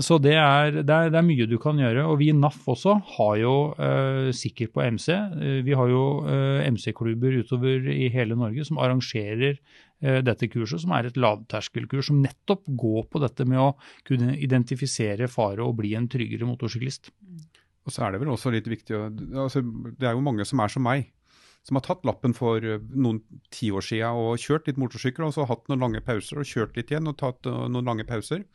så 0.00 0.18
det, 0.24 0.34
er, 0.40 0.78
det, 0.78 0.86
er, 0.88 1.12
det, 1.12 1.20
er, 1.20 1.28
mye 1.28 1.48
du 1.50 1.58
kan 1.60 1.76
gjøre. 1.82 2.06
Og 2.08 2.16
vi 2.22 2.30
i 2.32 2.36
NAF 2.38 2.62
også 2.72 2.96
har 3.18 3.36
jo 3.42 3.54
uh, 3.76 4.32
Sikker 4.32 4.72
på 4.72 4.86
MC. 4.96 5.12
Uh, 5.12 5.60
vi 5.68 5.76
har 5.76 5.92
jo 5.92 6.02
uh, 6.24 6.64
MC-klubber 6.64 7.42
utover 7.42 7.92
i 7.92 8.08
hele 8.14 8.38
Norge 8.38 8.64
som 8.68 8.80
arrangerer 8.80 9.60
dette 10.02 10.48
kurset, 10.50 10.80
som 10.82 10.90
er 10.96 11.06
et 11.06 11.18
lavterskelkurs 11.20 12.08
som 12.08 12.16
nettopp 12.18 12.64
går 12.74 13.04
på 13.06 13.20
dette 13.22 13.44
med 13.46 13.60
å 13.62 13.68
kunne 14.02 14.32
identifisere 14.34 15.28
fare 15.30 15.62
og 15.62 15.76
bli 15.78 15.92
en 15.94 16.08
tryggere 16.10 16.48
motorsyklist. 16.48 17.12
Og 17.86 17.94
så 17.94 18.04
er 18.06 18.14
det 18.14 18.22
vel 18.22 18.32
også 18.32 18.52
litt 18.54 18.68
viktig 18.70 18.94
altså, 18.94 19.62
Det 19.62 20.06
er 20.06 20.14
jo 20.14 20.24
mange 20.24 20.46
som 20.48 20.62
er 20.62 20.72
som 20.72 20.84
meg, 20.86 21.08
som 21.66 21.78
har 21.78 21.86
tatt 21.86 22.04
lappen 22.06 22.34
for 22.34 22.62
eh, 22.62 22.82
noen 22.94 23.22
tiår 23.54 23.86
siden 23.86 24.18
og 24.18 24.42
kjørt 24.42 24.68
litt 24.68 24.80
motorsykkel, 24.82 25.28
og 25.28 25.34
så 25.36 25.46
hatt 25.48 25.68
noen 25.70 25.86
lange 25.86 26.04
pauser 26.04 26.42
og 26.42 26.48
kjørt 26.48 26.78
litt 26.78 26.90
igjen 26.90 27.10
og 27.10 27.18
tatt 27.20 27.50
uh, 27.50 27.66
noen 27.70 27.86
lange 27.86 28.06
pauser. 28.08 28.46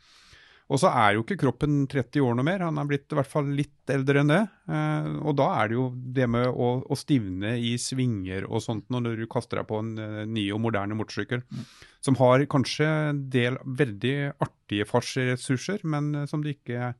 Og 0.68 0.76
så 0.82 0.90
er 0.92 1.14
jo 1.14 1.22
ikke 1.22 1.38
kroppen 1.40 1.86
30 1.88 2.20
år 2.20 2.34
noe 2.36 2.44
mer, 2.44 2.60
han 2.66 2.76
er 2.76 2.88
blitt 2.90 3.08
i 3.08 3.16
hvert 3.16 3.30
fall 3.30 3.46
litt 3.56 3.88
eldre 3.88 4.20
enn 4.20 4.32
det. 4.34 4.42
Uh, 4.68 5.16
og 5.22 5.38
da 5.40 5.46
er 5.62 5.70
det 5.70 5.78
jo 5.78 5.86
det 6.18 6.28
med 6.28 6.50
å, 6.52 6.68
å, 6.84 6.98
stivne 7.00 7.54
i 7.56 7.72
svinger 7.80 8.44
og 8.44 8.60
sånt 8.60 8.92
når 8.92 9.22
du 9.22 9.24
kaster 9.32 9.62
deg 9.62 9.70
på 9.70 9.80
en 9.80 9.94
ny 10.28 10.44
og 10.52 10.60
moderne 10.66 10.98
motorsykkel, 10.98 11.40
mm. 11.48 11.66
som 12.04 12.20
har 12.20 12.44
kanskje 12.52 12.92
en 13.14 13.24
del 13.32 13.56
veldig 13.64 14.16
artige 14.36 14.88
fartsressurser, 14.88 15.88
men 15.88 16.12
som 16.28 16.44
det 16.44 16.58
ikke 16.58 16.92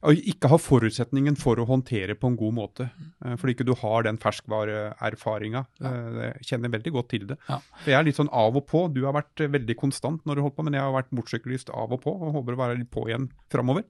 ikke 0.00 0.48
har 0.48 0.60
forutsetningen 0.62 1.36
for 1.36 1.60
å 1.60 1.66
håndtere 1.68 2.16
på 2.16 2.30
en 2.30 2.38
god 2.40 2.56
måte. 2.56 2.86
Eh, 3.24 3.36
fordi 3.36 3.56
ikke 3.56 3.66
du 3.68 3.74
har 3.82 4.06
den 4.06 4.20
ferskvareerfaringa. 4.20 5.64
Ja. 5.82 5.92
Eh, 5.92 6.22
jeg 6.24 6.48
kjenner 6.52 6.72
veldig 6.76 6.94
godt 6.94 7.10
til 7.12 7.26
det. 7.28 7.36
Ja. 7.50 7.60
Jeg 7.84 7.98
er 7.98 8.08
litt 8.08 8.20
sånn 8.20 8.32
av 8.32 8.56
og 8.56 8.66
på. 8.70 8.86
Du 8.94 9.04
har 9.04 9.16
vært 9.16 9.44
veldig 9.44 9.76
konstant 9.80 10.24
når 10.24 10.40
du 10.40 10.46
holdt 10.46 10.56
på, 10.56 10.64
men 10.64 10.78
jeg 10.78 10.86
har 10.86 10.96
vært 10.96 11.12
motorsyklist 11.12 11.72
av 11.74 11.92
og 11.92 12.02
på, 12.06 12.16
og 12.16 12.34
håper 12.40 12.56
å 12.56 12.64
være 12.64 12.80
litt 12.80 12.92
på 12.94 13.06
igjen 13.10 13.28
framover. 13.52 13.84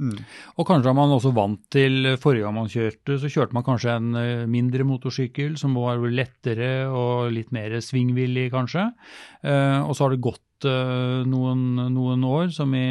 Mm. 0.00 0.16
Og 0.56 0.64
kanskje 0.68 0.92
er 0.92 0.96
man 0.96 1.12
også 1.12 1.32
vant 1.36 1.60
til 1.72 2.14
Forrige 2.20 2.46
gang 2.46 2.56
man 2.56 2.70
kjørte, 2.72 3.18
så 3.20 3.28
kjørte 3.32 3.56
man 3.56 3.66
kanskje 3.66 3.96
en 3.96 4.14
eh, 4.16 4.44
mindre 4.48 4.86
motorsykkel 4.88 5.58
som 5.60 5.74
var 5.76 6.00
lettere 6.08 6.88
og 6.88 7.32
litt 7.34 7.50
mer 7.52 7.74
svingvillig, 7.84 8.48
kanskje. 8.54 8.86
Eh, 9.44 9.80
og 9.82 9.92
så 9.96 10.06
har 10.06 10.14
det 10.14 10.24
gått 10.24 10.44
eh, 10.68 11.20
noen, 11.28 11.62
noen, 11.94 12.24
år, 12.26 12.48
som 12.54 12.74
i 12.76 12.84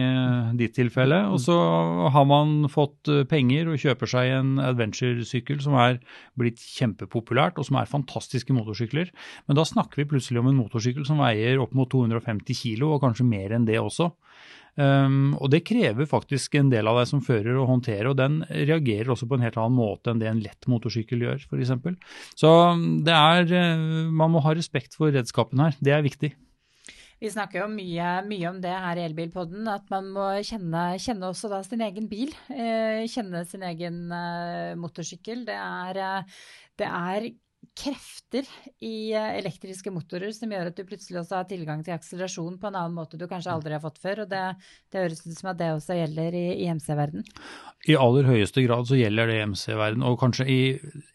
ditt 0.60 0.76
tilfelle. 0.78 1.22
Og 1.34 1.42
så 1.44 1.56
har 2.14 2.28
man 2.30 2.70
fått 2.72 3.12
penger 3.32 3.72
og 3.72 3.82
kjøper 3.82 4.14
seg 4.14 4.34
en 4.38 4.54
adventure-sykkel 4.64 5.62
som 5.66 5.78
er 5.80 6.00
blitt 6.40 6.62
kjempepopulært, 6.64 7.60
og 7.60 7.70
som 7.70 7.80
er 7.82 7.92
fantastiske 7.92 8.56
motorsykler. 8.56 9.14
Men 9.48 9.60
da 9.60 9.68
snakker 9.68 10.04
vi 10.04 10.10
plutselig 10.14 10.44
om 10.44 10.52
en 10.52 10.62
motorsykkel 10.62 11.08
som 11.08 11.22
veier 11.24 11.62
opp 11.62 11.76
mot 11.78 11.90
250 11.92 12.58
kilo, 12.58 12.94
og 12.96 13.04
kanskje 13.06 13.28
mer 13.28 13.56
enn 13.56 13.68
det 13.70 13.82
også. 13.82 14.12
Um, 14.80 15.34
og 15.42 15.50
det 15.52 15.66
krever 15.68 16.08
faktisk 16.08 16.54
en 16.56 16.70
del 16.72 16.88
av 16.88 17.02
deg 17.02 17.10
som 17.10 17.24
fører 17.24 17.58
å 17.60 17.66
håndtere, 17.68 18.12
og 18.12 18.20
den 18.20 18.40
reagerer 18.48 19.12
også 19.12 19.28
på 19.28 19.36
en 19.36 19.44
helt 19.44 19.58
annen 19.60 19.76
måte 19.76 20.14
enn 20.14 20.22
det 20.22 20.30
en 20.30 20.44
lett 20.44 20.70
motorsykkel 20.72 21.26
gjør, 21.26 21.48
f.eks. 21.50 21.74
Så 22.40 22.52
det 23.04 23.16
er 23.16 23.52
eh, 23.60 23.82
Man 24.08 24.32
må 24.32 24.44
ha 24.46 24.54
respekt 24.56 24.96
for 24.96 25.12
redskapen 25.12 25.60
her, 25.66 25.76
det 25.84 25.96
er 25.96 26.06
viktig. 26.06 26.32
Vi 27.20 27.28
snakker 27.28 27.66
jo 27.66 27.68
mye, 27.68 28.12
mye, 28.24 28.46
om 28.48 28.62
det 28.64 28.72
her 28.72 29.00
i 29.00 29.04
Elbilpodden, 29.04 29.68
at 29.68 29.90
man 29.92 30.06
må 30.16 30.30
kjenne, 30.48 30.84
kjenne 31.04 31.28
også 31.28 31.50
da 31.52 31.60
sin 31.68 31.84
egen 31.84 32.08
bil. 32.08 32.32
Eh, 32.48 33.04
kjenne 33.12 33.42
sin 33.48 33.66
egen 33.68 34.06
eh, 34.16 34.78
motorsykkel. 34.80 35.44
Det 35.50 35.58
er, 35.60 36.00
eh, 36.00 36.38
det 36.80 36.88
er 36.88 37.28
krefter 37.80 38.48
i 38.84 39.12
eh, 39.16 39.38
elektriske 39.40 39.92
motorer 39.94 40.32
som 40.36 40.52
gjør 40.52 40.70
at 40.72 40.78
du 40.78 40.86
plutselig 40.88 41.22
også 41.22 41.40
har 41.40 41.48
tilgang 41.50 41.82
til 41.86 41.96
akselerasjon 41.96 42.58
på 42.60 42.70
en 42.70 42.78
annen 42.80 42.96
måte 42.96 43.20
du 43.20 43.26
kanskje 43.30 43.54
aldri 43.54 43.76
har 43.76 43.84
fått 43.84 44.00
før. 44.04 44.24
Og 44.26 44.32
det, 44.32 44.44
det 44.92 45.04
høres 45.04 45.24
ut 45.26 45.36
som 45.38 45.52
at 45.52 45.60
det 45.60 45.72
også 45.76 45.98
gjelder 45.98 46.38
i, 46.40 46.46
i 46.64 46.70
MC-verden. 46.76 47.26
I 47.88 47.96
aller 48.00 48.28
høyeste 48.28 48.64
grad 48.66 48.90
så 48.90 48.98
gjelder 49.00 49.32
det 49.32 49.38
i 49.40 49.46
MC-verden, 49.48 50.04
og 50.04 50.18
kanskje 50.20 50.48
i 50.52 50.60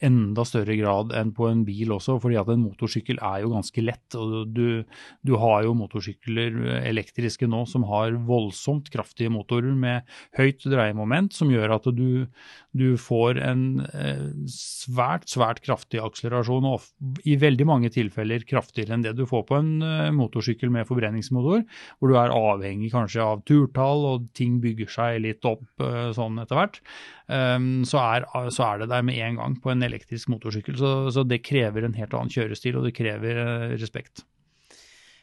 enda 0.05 0.47
større 0.49 0.77
grad 0.81 1.13
enn 1.17 1.35
på 1.37 1.51
en 1.51 1.65
bil 1.69 1.93
også, 1.97 2.17
fordi 2.23 2.39
at 2.41 2.49
en 2.53 2.63
motorsykkel 2.65 3.21
er 3.21 3.43
jo 3.45 3.53
ganske 3.53 3.85
lett. 3.85 4.17
og 4.17 4.53
Du, 4.57 4.85
du 5.25 5.35
har 5.41 5.65
jo 5.67 5.77
motorsykler 5.77 6.57
elektriske 6.85 7.49
nå 7.51 7.65
som 7.69 7.85
har 7.91 8.17
voldsomt 8.29 8.89
kraftige 8.93 9.33
motorer 9.33 9.77
med 9.77 10.09
høyt 10.39 10.65
dreiemoment, 10.65 11.37
som 11.37 11.53
gjør 11.53 11.77
at 11.77 11.91
du, 11.93 12.25
du 12.73 12.89
får 13.01 13.43
en 13.45 13.67
eh, 13.93 14.25
svært, 14.49 15.29
svært 15.33 15.61
kraftig 15.65 16.01
akselerasjon 16.01 16.34
akselerasjon, 16.35 16.67
og 16.67 17.21
i 17.29 17.37
veldig 17.41 17.67
mange 17.69 17.91
tilfeller 17.93 18.45
kraftigere 18.49 18.97
enn 18.97 19.05
det 19.05 19.15
du 19.19 19.25
får 19.29 19.45
på 19.49 19.59
en 19.61 19.71
uh, 19.85 20.11
motorsykkel 20.15 20.73
med 20.75 20.89
forbrenningsmotor, 20.89 21.65
hvor 21.99 22.11
du 22.11 22.19
er 22.19 22.35
avhengig 22.35 22.93
kanskje 22.95 23.23
av 23.23 23.45
turtall, 23.49 24.05
og 24.11 24.29
ting 24.37 24.61
bygger 24.63 24.91
seg 24.91 25.23
litt 25.25 25.45
opp 25.49 25.65
uh, 25.83 26.11
sånn 26.17 26.41
etter 26.43 26.61
hvert. 26.61 26.81
Um, 27.27 27.85
så, 27.89 28.01
er, 28.03 28.29
så, 28.51 28.67
er, 28.67 28.83
det 28.83 28.93
der 28.93 29.07
med 29.07 29.19
en 29.19 29.41
gang 29.41 29.59
på 29.63 29.73
en 29.73 29.87
elektrisk 29.87 30.33
motorsykkel. 30.33 30.79
Så, 30.81 30.95
så 31.15 31.25
det 31.27 31.45
krever 31.47 31.87
en 31.87 31.97
helt 31.99 32.15
annen 32.15 32.33
kjørestil, 32.33 32.79
og 32.79 32.89
det 32.89 32.97
krever 32.97 33.45
respekt. 33.81 34.27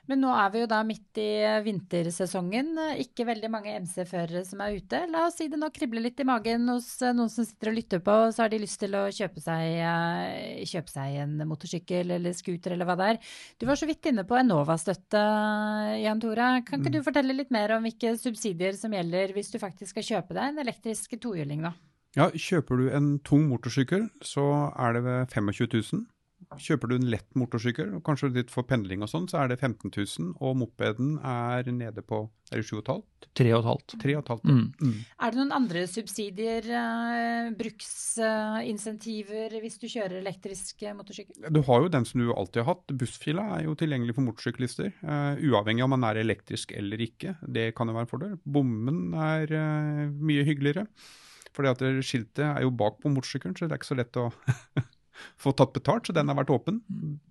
Men 0.09 0.23
nå 0.23 0.31
er 0.33 0.49
vi 0.53 0.61
jo 0.63 0.67
da 0.69 0.79
midt 0.85 1.19
i 1.21 1.29
vintersesongen. 1.65 2.73
Ikke 3.03 3.25
veldig 3.27 3.49
mange 3.53 3.75
MC-førere 3.83 4.41
som 4.47 4.63
er 4.65 4.79
ute. 4.79 5.01
La 5.11 5.27
oss 5.27 5.37
si 5.39 5.45
det 5.51 5.59
nå 5.61 5.69
kribler 5.73 6.03
litt 6.07 6.19
i 6.23 6.25
magen 6.27 6.65
hos 6.73 6.89
eh, 7.05 7.13
noen 7.15 7.29
som 7.31 7.45
sitter 7.47 7.71
og 7.71 7.77
lytter 7.77 8.01
på, 8.03 8.15
så 8.33 8.43
har 8.43 8.51
de 8.51 8.61
lyst 8.63 8.81
til 8.81 8.97
å 8.97 9.03
kjøpe 9.13 9.43
seg, 9.43 9.77
eh, 9.85 10.63
kjøpe 10.71 10.93
seg 10.93 11.19
en 11.21 11.37
motorsykkel 11.49 12.15
eller 12.17 12.35
scooter 12.37 12.75
eller 12.75 12.89
hva 12.89 12.97
det 12.99 13.11
er. 13.13 13.21
Du 13.61 13.67
var 13.69 13.79
så 13.79 13.89
vidt 13.89 14.09
inne 14.09 14.25
på 14.27 14.39
Enova-støtte, 14.39 15.21
Jan 16.01 16.23
Tore. 16.23 16.49
Kan 16.67 16.81
ikke 16.81 16.95
mm. 16.95 16.97
du 16.97 17.07
fortelle 17.07 17.37
litt 17.37 17.53
mer 17.53 17.77
om 17.77 17.85
hvilke 17.85 18.15
subsidier 18.19 18.75
som 18.79 18.97
gjelder 18.97 19.35
hvis 19.37 19.53
du 19.53 19.61
faktisk 19.61 19.93
skal 19.93 20.07
kjøpe 20.07 20.37
deg 20.37 20.49
en 20.49 20.65
elektrisk 20.65 21.13
tohjuling, 21.21 21.67
da? 21.69 21.75
Ja, 22.17 22.27
kjøper 22.35 22.81
du 22.81 22.89
en 22.91 23.13
tung 23.23 23.45
motorsykkel, 23.47 24.09
så 24.25 24.43
er 24.75 24.97
det 24.97 25.05
ved 25.05 25.31
25 25.31 25.69
000. 25.93 26.01
Kjøper 26.59 26.91
du 26.91 26.97
en 26.97 27.07
lett 27.11 27.27
motorsykkel, 27.39 27.93
og 27.97 28.03
kanskje 28.07 28.31
litt 28.35 28.51
for 28.51 28.67
pendling 28.67 29.05
og 29.05 29.09
sånn, 29.11 29.29
så 29.31 29.43
er 29.43 29.51
det 29.51 29.61
15 29.61 29.93
000. 29.93 30.33
Og 30.43 30.57
mopeden 30.59 31.15
er 31.23 31.69
nede 31.71 32.03
på 32.03 32.25
er 32.51 32.59
det 32.59 32.67
7,5? 32.67 32.99
Tre 33.39 33.51
og 33.55 33.61
et 33.61 33.67
halvt. 33.69 33.93
3,5. 34.01 34.41
Mm. 34.43 34.65
Mm. 34.81 34.97
Er 35.23 35.31
det 35.31 35.39
noen 35.39 35.53
andre 35.55 35.85
subsidier, 35.87 36.67
uh, 36.67 37.53
bruksinsentiver, 37.55 39.55
hvis 39.63 39.79
du 39.79 39.87
kjører 39.87 40.17
elektrisk 40.19 40.83
eh, 40.83 40.95
motorsykkel? 40.97 41.47
Du 41.47 41.61
har 41.69 41.85
jo 41.85 41.93
den 41.95 42.07
som 42.09 42.19
du 42.19 42.33
alltid 42.33 42.65
har 42.65 42.73
hatt. 42.73 42.91
Bussfila 42.99 43.47
er 43.55 43.69
jo 43.69 43.77
tilgjengelig 43.79 44.17
for 44.17 44.27
motorsyklister. 44.27 44.91
eh, 44.99 45.39
uavhengig 45.47 45.85
om 45.85 45.95
man 45.95 46.03
er 46.09 46.19
elektrisk 46.25 46.75
eller 46.75 46.99
ikke. 47.07 47.37
Det 47.47 47.69
kan 47.77 47.87
jo 47.87 47.95
være 47.95 48.09
en 48.09 48.11
fordel. 48.11 48.35
Bommen 48.43 49.15
er 49.15 49.47
mye 50.11 50.43
hyggeligere. 50.47 50.89
Fordi 51.55 51.71
at 51.71 51.81
skiltet 52.07 52.45
er 52.47 52.63
jo 52.63 52.71
bak 52.71 53.01
på 53.03 53.11
motorsykkelen, 53.11 53.55
så 53.55 53.67
det 53.67 53.75
er 53.75 53.81
ikke 53.81 53.91
så 53.91 53.99
lett 53.99 54.19
å 54.19 54.29
få 55.39 55.53
tatt 55.57 55.73
betalt. 55.75 56.07
Så 56.07 56.15
den 56.15 56.31
har 56.31 56.39
vært 56.39 56.53
åpen 56.53 56.81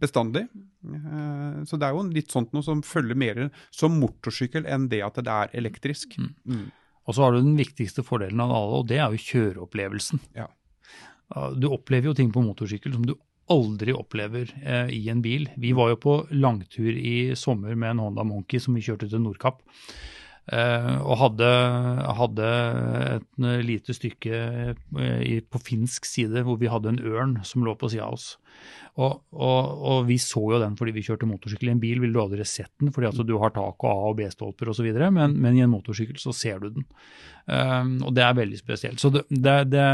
bestandig. 0.03 0.47
Eh, 0.85 1.63
så 1.69 1.81
det 1.81 1.89
er 1.89 1.97
jo 1.97 2.05
litt 2.11 2.35
sånt 2.35 2.55
noe 2.57 2.67
som 2.67 2.85
følger 2.87 3.19
mer 3.19 3.43
som 3.75 3.99
motorsykkel 4.01 4.69
enn 4.69 4.89
det 4.93 5.03
at 5.07 5.21
det 5.21 5.35
er 5.35 5.57
elektrisk. 5.63 6.19
Mm. 6.19 6.35
Mm. 6.47 6.69
Og 7.09 7.17
så 7.17 7.25
har 7.25 7.35
du 7.35 7.43
den 7.43 7.59
viktigste 7.59 8.05
fordelen 8.07 8.43
av 8.45 8.53
alle, 8.55 8.83
og 8.83 8.89
det 8.91 9.01
er 9.01 9.15
jo 9.15 9.25
kjøreopplevelsen. 9.31 10.23
Ja. 10.37 10.51
Ja, 11.31 11.51
Du 11.55 11.69
opplever 11.71 12.11
jo 12.11 12.17
ting 12.19 12.33
på 12.35 12.43
motorsykkel 12.43 12.95
som 12.95 13.07
du 13.07 13.15
aldri 13.51 13.95
opplever 13.95 14.51
eh, 14.63 14.93
i 14.95 15.09
en 15.11 15.23
bil. 15.23 15.49
Vi 15.59 15.73
var 15.75 15.93
jo 15.93 16.01
på 16.03 16.15
langtur 16.31 16.91
i 16.91 17.35
sommer 17.39 17.75
med 17.75 17.95
en 17.97 18.05
Honda 18.05 18.25
Monkey 18.27 18.63
som 18.63 18.77
vi 18.79 18.85
kjørte 18.87 19.09
til 19.11 19.23
Nordkapp. 19.25 19.63
Eh, 20.51 20.95
og 21.05 21.19
hadde, 21.21 21.49
hadde 22.19 22.47
et 23.15 23.41
lite 23.63 23.95
stykke 23.95 24.41
eh, 24.73 25.37
på 25.47 25.63
finsk 25.63 26.09
side 26.09 26.43
hvor 26.47 26.59
vi 26.59 26.71
hadde 26.73 26.95
en 26.95 27.03
ørn 27.07 27.37
som 27.47 27.63
lå 27.67 27.77
på 27.79 27.91
sida 27.93 28.09
av 28.09 28.17
oss. 28.17 28.33
Og, 28.99 29.21
og, 29.31 29.83
og 29.87 30.01
vi 30.09 30.17
så 30.21 30.43
jo 30.51 30.59
den 30.61 30.75
fordi 30.77 30.93
vi 30.97 31.05
kjørte 31.07 31.29
motorsykkel. 31.29 31.71
I 31.71 31.75
en 31.77 31.83
bil 31.83 32.01
ville 32.03 32.17
du 32.17 32.23
aldri 32.23 32.45
sett 32.49 32.73
den 32.83 32.91
fordi 32.93 33.09
altså, 33.13 33.25
du 33.27 33.37
har 33.41 33.53
tak 33.55 33.85
og 33.87 33.91
A- 33.91 34.09
og 34.11 34.17
B-stolper 34.19 34.73
osv., 34.73 34.89
men, 35.15 35.37
men 35.39 35.57
i 35.57 35.63
en 35.65 35.71
motorsykkel 35.73 36.19
så 36.21 36.35
ser 36.37 36.59
du 36.65 36.73
den. 36.81 36.89
Um, 37.47 37.95
og 38.07 38.13
det 38.15 38.25
er 38.27 38.37
veldig 38.37 38.59
spesielt. 38.59 39.01
Så 39.03 39.13
det, 39.15 39.23
det, 39.31 39.55
det, 39.73 39.85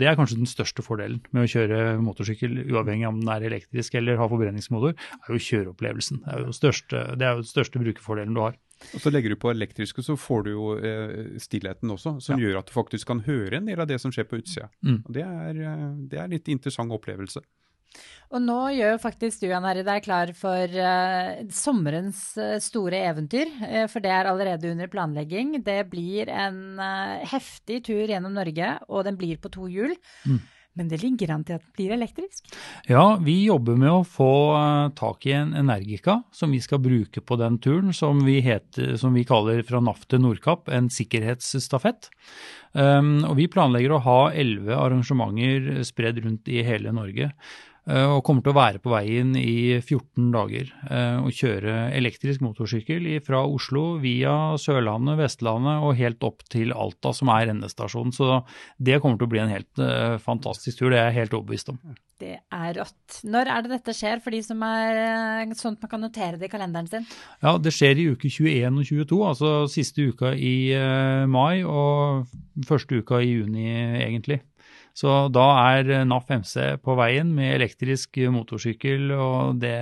det 0.00 0.08
er 0.08 0.18
kanskje 0.18 0.38
den 0.38 0.50
største 0.50 0.84
fordelen 0.84 1.22
med 1.32 1.44
å 1.44 1.50
kjøre 1.50 1.80
motorsykkel, 2.04 2.60
uavhengig 2.70 3.08
om 3.08 3.18
den 3.20 3.32
er 3.32 3.48
elektrisk 3.48 3.96
eller 3.98 4.20
har 4.20 4.30
forbrenningsmotor, 4.32 4.94
er 4.94 5.32
jo 5.34 5.42
kjøreopplevelsen. 5.48 6.22
Det 6.22 6.36
er 6.36 6.46
jo, 6.46 6.54
største, 6.56 7.06
det 7.16 7.26
er 7.26 7.34
jo 7.34 7.42
den 7.42 7.50
største 7.50 7.82
brukerfordelen 7.82 8.36
du 8.36 8.44
har. 8.44 8.60
Og 8.94 9.00
så 9.00 9.12
legger 9.12 9.32
du 9.32 9.38
på 9.40 9.52
elektriske, 9.52 10.04
så 10.04 10.16
får 10.18 10.44
du 10.46 10.50
jo 10.52 10.68
eh, 10.76 11.38
stillheten 11.42 11.90
også, 11.94 12.16
som 12.20 12.38
Ja. 12.38 12.48
gjør 12.48 12.58
at 12.60 12.66
du 12.66 12.74
faktisk 12.74 13.06
kan 13.06 13.24
høre 13.26 13.56
en 13.56 13.66
del 13.66 13.80
av 13.80 13.88
det 13.88 14.00
som 14.00 14.12
skjer 14.12 14.28
på 14.28 14.42
utsida. 14.42 14.68
Mm. 14.84 15.02
Og 15.06 15.12
det 15.12 15.26
er, 15.26 15.60
eh, 15.62 15.90
det 16.08 16.18
er 16.18 16.24
en 16.24 16.36
litt 16.36 16.48
interessant 16.48 16.92
opplevelse. 16.92 17.42
Og 18.32 18.40
nå 18.40 18.58
gjør 18.72 18.96
faktisk 19.02 19.42
du, 19.42 19.50
Jan 19.50 19.66
Herre, 19.68 19.84
deg 19.84 20.04
klar 20.06 20.30
for 20.36 20.64
uh, 20.72 21.42
sommerens 21.52 22.22
eh, 22.40 22.54
store 22.64 23.02
eventyr. 23.10 23.50
Uh, 23.60 23.84
for 23.92 24.00
det 24.00 24.12
er 24.14 24.30
allerede 24.30 24.70
under 24.72 24.88
planlegging. 24.88 25.58
Det 25.66 25.82
blir 25.92 26.30
en 26.32 26.80
uh, 26.80 27.20
heftig 27.28 27.82
tur 27.90 28.06
gjennom 28.08 28.32
Norge, 28.32 28.70
og 28.88 29.04
den 29.04 29.20
blir 29.20 29.36
på 29.42 29.52
to 29.52 29.68
hjul. 29.68 29.92
Mm. 30.24 30.40
Men 30.78 30.88
det 30.88 31.02
ligger 31.02 31.34
an 31.34 31.42
til 31.44 31.58
at 31.58 31.64
den 31.64 31.74
blir 31.76 31.92
elektrisk. 31.98 32.46
Ja, 32.88 33.18
vi 33.20 33.34
jobber 33.44 33.76
med 33.76 33.92
å 33.92 34.04
få 34.08 34.30
eh, 34.56 34.86
tak 34.96 35.26
i 35.28 35.34
en 35.36 35.52
Energica 35.58 36.20
som 36.32 36.54
vi 36.54 36.62
skal 36.64 36.80
bruke 36.84 37.20
på 37.20 37.36
den 37.40 37.58
turen, 37.62 37.92
som 37.96 38.22
vi, 38.24 38.38
heter, 38.44 38.94
som 39.00 39.12
vi 39.12 39.26
kaller 39.28 39.60
fra 39.68 39.82
NAF 39.84 40.06
til 40.08 40.24
Nordkapp, 40.24 40.72
en 40.72 40.88
sikkerhetsstafett. 40.92 42.08
Um, 42.72 43.18
og 43.28 43.36
vi 43.36 43.50
planlegger 43.52 43.92
å 43.92 44.00
ha 44.06 44.20
elleve 44.32 44.78
arrangementer 44.80 45.82
spredd 45.84 46.22
rundt 46.24 46.48
i 46.48 46.62
hele 46.64 46.94
Norge. 46.96 47.28
Eh, 47.88 48.06
Og 48.12 48.22
kommer 48.24 48.42
til 48.44 48.52
å 48.52 48.58
være 48.58 48.80
på 48.82 48.92
veien 48.92 49.34
i 49.36 49.80
14 49.80 50.30
dager. 50.34 50.70
eh, 50.90 51.18
Og 51.22 51.32
kjøre 51.32 51.92
elektrisk 51.96 52.40
motorsykkel 52.44 53.08
fra 53.26 53.42
Oslo 53.46 53.98
via 54.02 54.56
Sørlandet, 54.58 55.18
Vestlandet 55.18 55.82
og 55.82 55.96
helt 55.98 56.22
opp 56.22 56.42
til 56.52 56.72
Alta, 56.72 57.12
som 57.12 57.28
er 57.28 57.52
endestasjonen. 57.54 58.12
Så 58.12 58.44
det 58.78 59.00
kommer 59.02 59.18
til 59.18 59.26
å 59.28 59.32
bli 59.34 59.42
en 59.42 59.52
helt 59.52 59.78
eh, 59.82 60.18
fantastisk 60.22 60.78
tur, 60.78 60.90
det 60.90 60.98
er 61.00 61.10
jeg 61.10 61.22
helt 61.22 61.34
overbevist 61.40 61.72
om. 61.74 61.78
Det 62.22 62.36
er 62.38 62.74
rått. 62.78 63.16
Når 63.26 63.48
er 63.50 63.62
det 63.64 63.70
dette 63.72 63.94
skjer, 63.98 64.20
for 64.22 64.30
de 64.30 64.38
som 64.46 64.60
er 64.62 65.50
sånn 65.58 65.74
at 65.74 65.82
man 65.82 65.90
kan 65.90 66.04
notere 66.04 66.38
det 66.38 66.46
i 66.46 66.52
kalenderen 66.52 66.86
sin? 66.86 67.06
Ja, 67.42 67.56
det 67.58 67.72
skjer 67.74 67.98
i 67.98 68.04
uke 68.14 68.30
21 68.30 68.78
og 68.78 68.86
22, 68.86 69.18
altså 69.26 69.50
siste 69.66 70.06
uka 70.06 70.30
i 70.38 70.70
mai 71.26 71.64
og 71.66 72.30
første 72.68 73.00
uka 73.02 73.18
i 73.18 73.32
juni 73.32 73.66
egentlig. 74.04 74.38
Så 74.96 75.12
da 75.32 75.44
er 75.72 75.88
eh, 75.88 76.04
NAF 76.04 76.28
MC 76.30 76.54
på 76.84 76.96
veien 76.98 77.30
med 77.32 77.54
elektrisk 77.56 78.18
eh, 78.20 78.30
motorsykkel, 78.32 79.08
og 79.16 79.60
det 79.62 79.76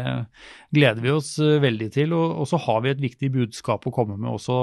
gleder 0.74 1.02
vi 1.02 1.12
oss 1.12 1.32
eh, 1.42 1.58
veldig 1.62 1.88
til. 1.96 2.14
Og, 2.14 2.44
så 2.50 2.60
har 2.62 2.84
vi 2.84 2.92
et 2.92 3.02
viktig 3.02 3.32
budskap 3.34 3.86
å 3.86 3.94
komme 3.94 4.18
med 4.20 4.30
også, 4.30 4.56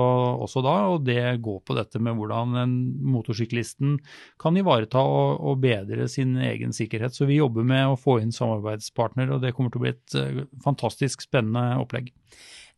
også 0.47 0.63
da, 0.65 0.75
og 0.93 1.03
det 1.07 1.19
går 1.43 1.59
på 1.67 1.77
dette 1.77 2.01
med 2.03 2.15
hvordan 2.19 2.55
en 2.63 2.77
motorsyklisten 3.17 3.97
kan 4.41 4.59
ivareta 4.59 5.03
og, 5.03 5.43
og 5.51 5.63
bedre 5.65 6.07
sin 6.11 6.37
egen 6.39 6.75
sikkerhet. 6.75 7.15
Så 7.17 7.27
vi 7.27 7.41
jobber 7.41 7.67
med 7.67 7.91
å 7.91 7.99
få 7.99 8.21
inn 8.23 8.35
samarbeidspartner, 8.35 9.35
og 9.35 9.43
det 9.43 9.53
kommer 9.57 9.73
til 9.73 9.83
å 9.83 9.87
bli 9.87 9.95
et 9.95 10.53
fantastisk 10.63 11.27
spennende 11.27 11.81
opplegg. 11.83 12.13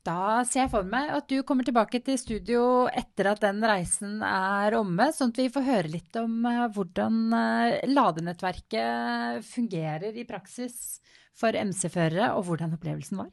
Da 0.10 0.42
ser 0.48 0.64
jeg 0.64 0.72
for 0.72 0.88
meg 0.90 1.12
at 1.14 1.28
du 1.30 1.42
kommer 1.46 1.68
tilbake 1.68 2.00
til 2.02 2.18
studio 2.18 2.62
etter 2.88 3.30
at 3.30 3.44
den 3.44 3.60
reisen 3.62 4.24
er 4.26 4.74
omme, 4.80 5.10
sånn 5.14 5.34
at 5.34 5.42
vi 5.42 5.50
får 5.54 5.66
høre 5.68 5.92
litt 5.92 6.18
om 6.18 6.48
eh, 6.50 6.64
hvordan 6.74 7.18
eh, 7.38 7.76
ladenettverket 7.92 9.46
fungerer 9.46 10.16
i 10.18 10.26
praksis 10.26 10.98
for 11.38 11.54
MC-førere, 11.54 12.32
og 12.36 12.48
hvordan 12.48 12.74
opplevelsen 12.80 13.22
var. 13.22 13.30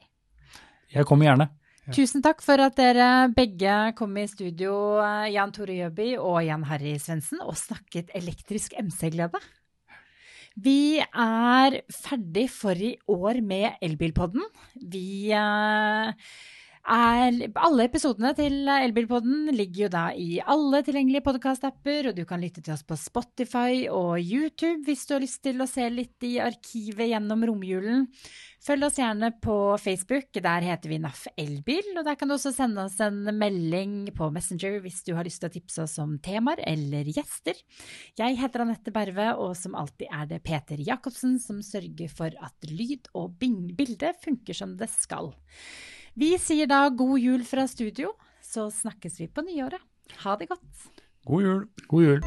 Jeg 0.93 1.09
kommer 1.09 1.31
gjerne. 1.31 1.47
Tusen 1.95 2.23
takk 2.23 2.43
for 2.45 2.61
at 2.61 2.77
dere 2.77 3.29
begge 3.33 3.77
kom 3.97 4.13
i 4.21 4.27
studio, 4.29 4.99
eh, 5.01 5.31
Jan 5.33 5.55
Tore 5.57 5.79
Jøby 5.79 6.11
og 6.19 6.43
Jan 6.45 6.67
Harry 6.69 6.97
Svendsen, 7.01 7.41
og 7.47 7.57
snakket 7.57 8.13
elektrisk 8.19 8.77
MC-glede. 8.77 9.41
Vi 10.61 10.99
er 11.01 11.79
ferdig 11.93 12.47
for 12.53 12.77
i 12.77 12.93
år 13.13 13.41
med 13.45 13.81
Elbilpodden. 13.85 14.45
Vi 14.93 15.33
eh, 15.33 16.29
er 16.87 17.51
Alle 17.59 17.87
episodene 17.89 18.31
til 18.39 18.69
Elbilpodden 18.71 19.51
ligger 19.55 19.87
jo 19.87 19.91
da 19.93 20.05
i 20.15 20.39
alle 20.41 20.83
tilgjengelige 20.87 21.25
podkastapper, 21.27 22.11
og 22.11 22.19
du 22.19 22.23
kan 22.29 22.43
lytte 22.43 22.63
til 22.63 22.75
oss 22.77 22.85
på 22.87 22.99
Spotify 23.01 23.87
og 23.91 24.21
YouTube 24.23 24.87
hvis 24.87 25.07
du 25.09 25.17
har 25.17 25.25
lyst 25.25 25.43
til 25.45 25.63
å 25.63 25.69
se 25.71 25.87
litt 25.91 26.27
i 26.27 26.37
arkivet 26.43 27.11
gjennom 27.11 27.43
romjulen. 27.51 28.07
Følg 28.67 28.87
oss 28.87 28.99
gjerne 28.99 29.31
på 29.43 29.57
Facebook, 29.79 30.31
der 30.43 30.65
heter 30.67 30.91
vi 30.91 30.99
NAF 31.03 31.27
Elbil, 31.39 31.93
og 31.99 32.07
der 32.07 32.17
kan 32.19 32.31
du 32.31 32.35
også 32.35 32.51
sende 32.55 32.87
oss 32.87 32.97
en 33.05 33.21
melding 33.39 34.09
på 34.17 34.31
Messenger 34.35 34.81
hvis 34.83 35.03
du 35.07 35.13
har 35.19 35.27
lyst 35.27 35.43
til 35.43 35.51
å 35.51 35.55
tipse 35.55 35.85
oss 35.85 35.99
om 36.03 36.17
temaer 36.23 36.63
eller 36.67 37.07
gjester. 37.11 37.59
Jeg 38.19 38.39
heter 38.41 38.65
Anette 38.65 38.95
Berve, 38.95 39.33
og 39.39 39.55
som 39.59 39.77
alltid 39.79 40.11
er 40.11 40.31
det 40.31 40.43
Peter 40.47 40.81
Jacobsen 40.83 41.37
som 41.43 41.63
sørger 41.67 42.11
for 42.11 42.35
at 42.43 42.71
lyd 42.71 43.11
og 43.15 43.37
bilde 43.39 44.15
funker 44.23 44.59
som 44.65 44.75
det 44.79 44.91
skal. 44.95 45.31
Vi 46.17 46.39
sier 46.41 46.65
da 46.65 46.87
god 46.89 47.19
jul 47.21 47.43
fra 47.45 47.67
studio, 47.69 48.15
så 48.41 48.71
snakkes 48.73 49.21
vi 49.21 49.27
på 49.29 49.43
nyåret. 49.45 49.83
Ha 50.23 50.37
det 50.41 50.49
godt. 50.49 50.87
God 51.29 51.43
jul! 51.43 51.69
God 51.91 52.05
jul. 52.07 52.23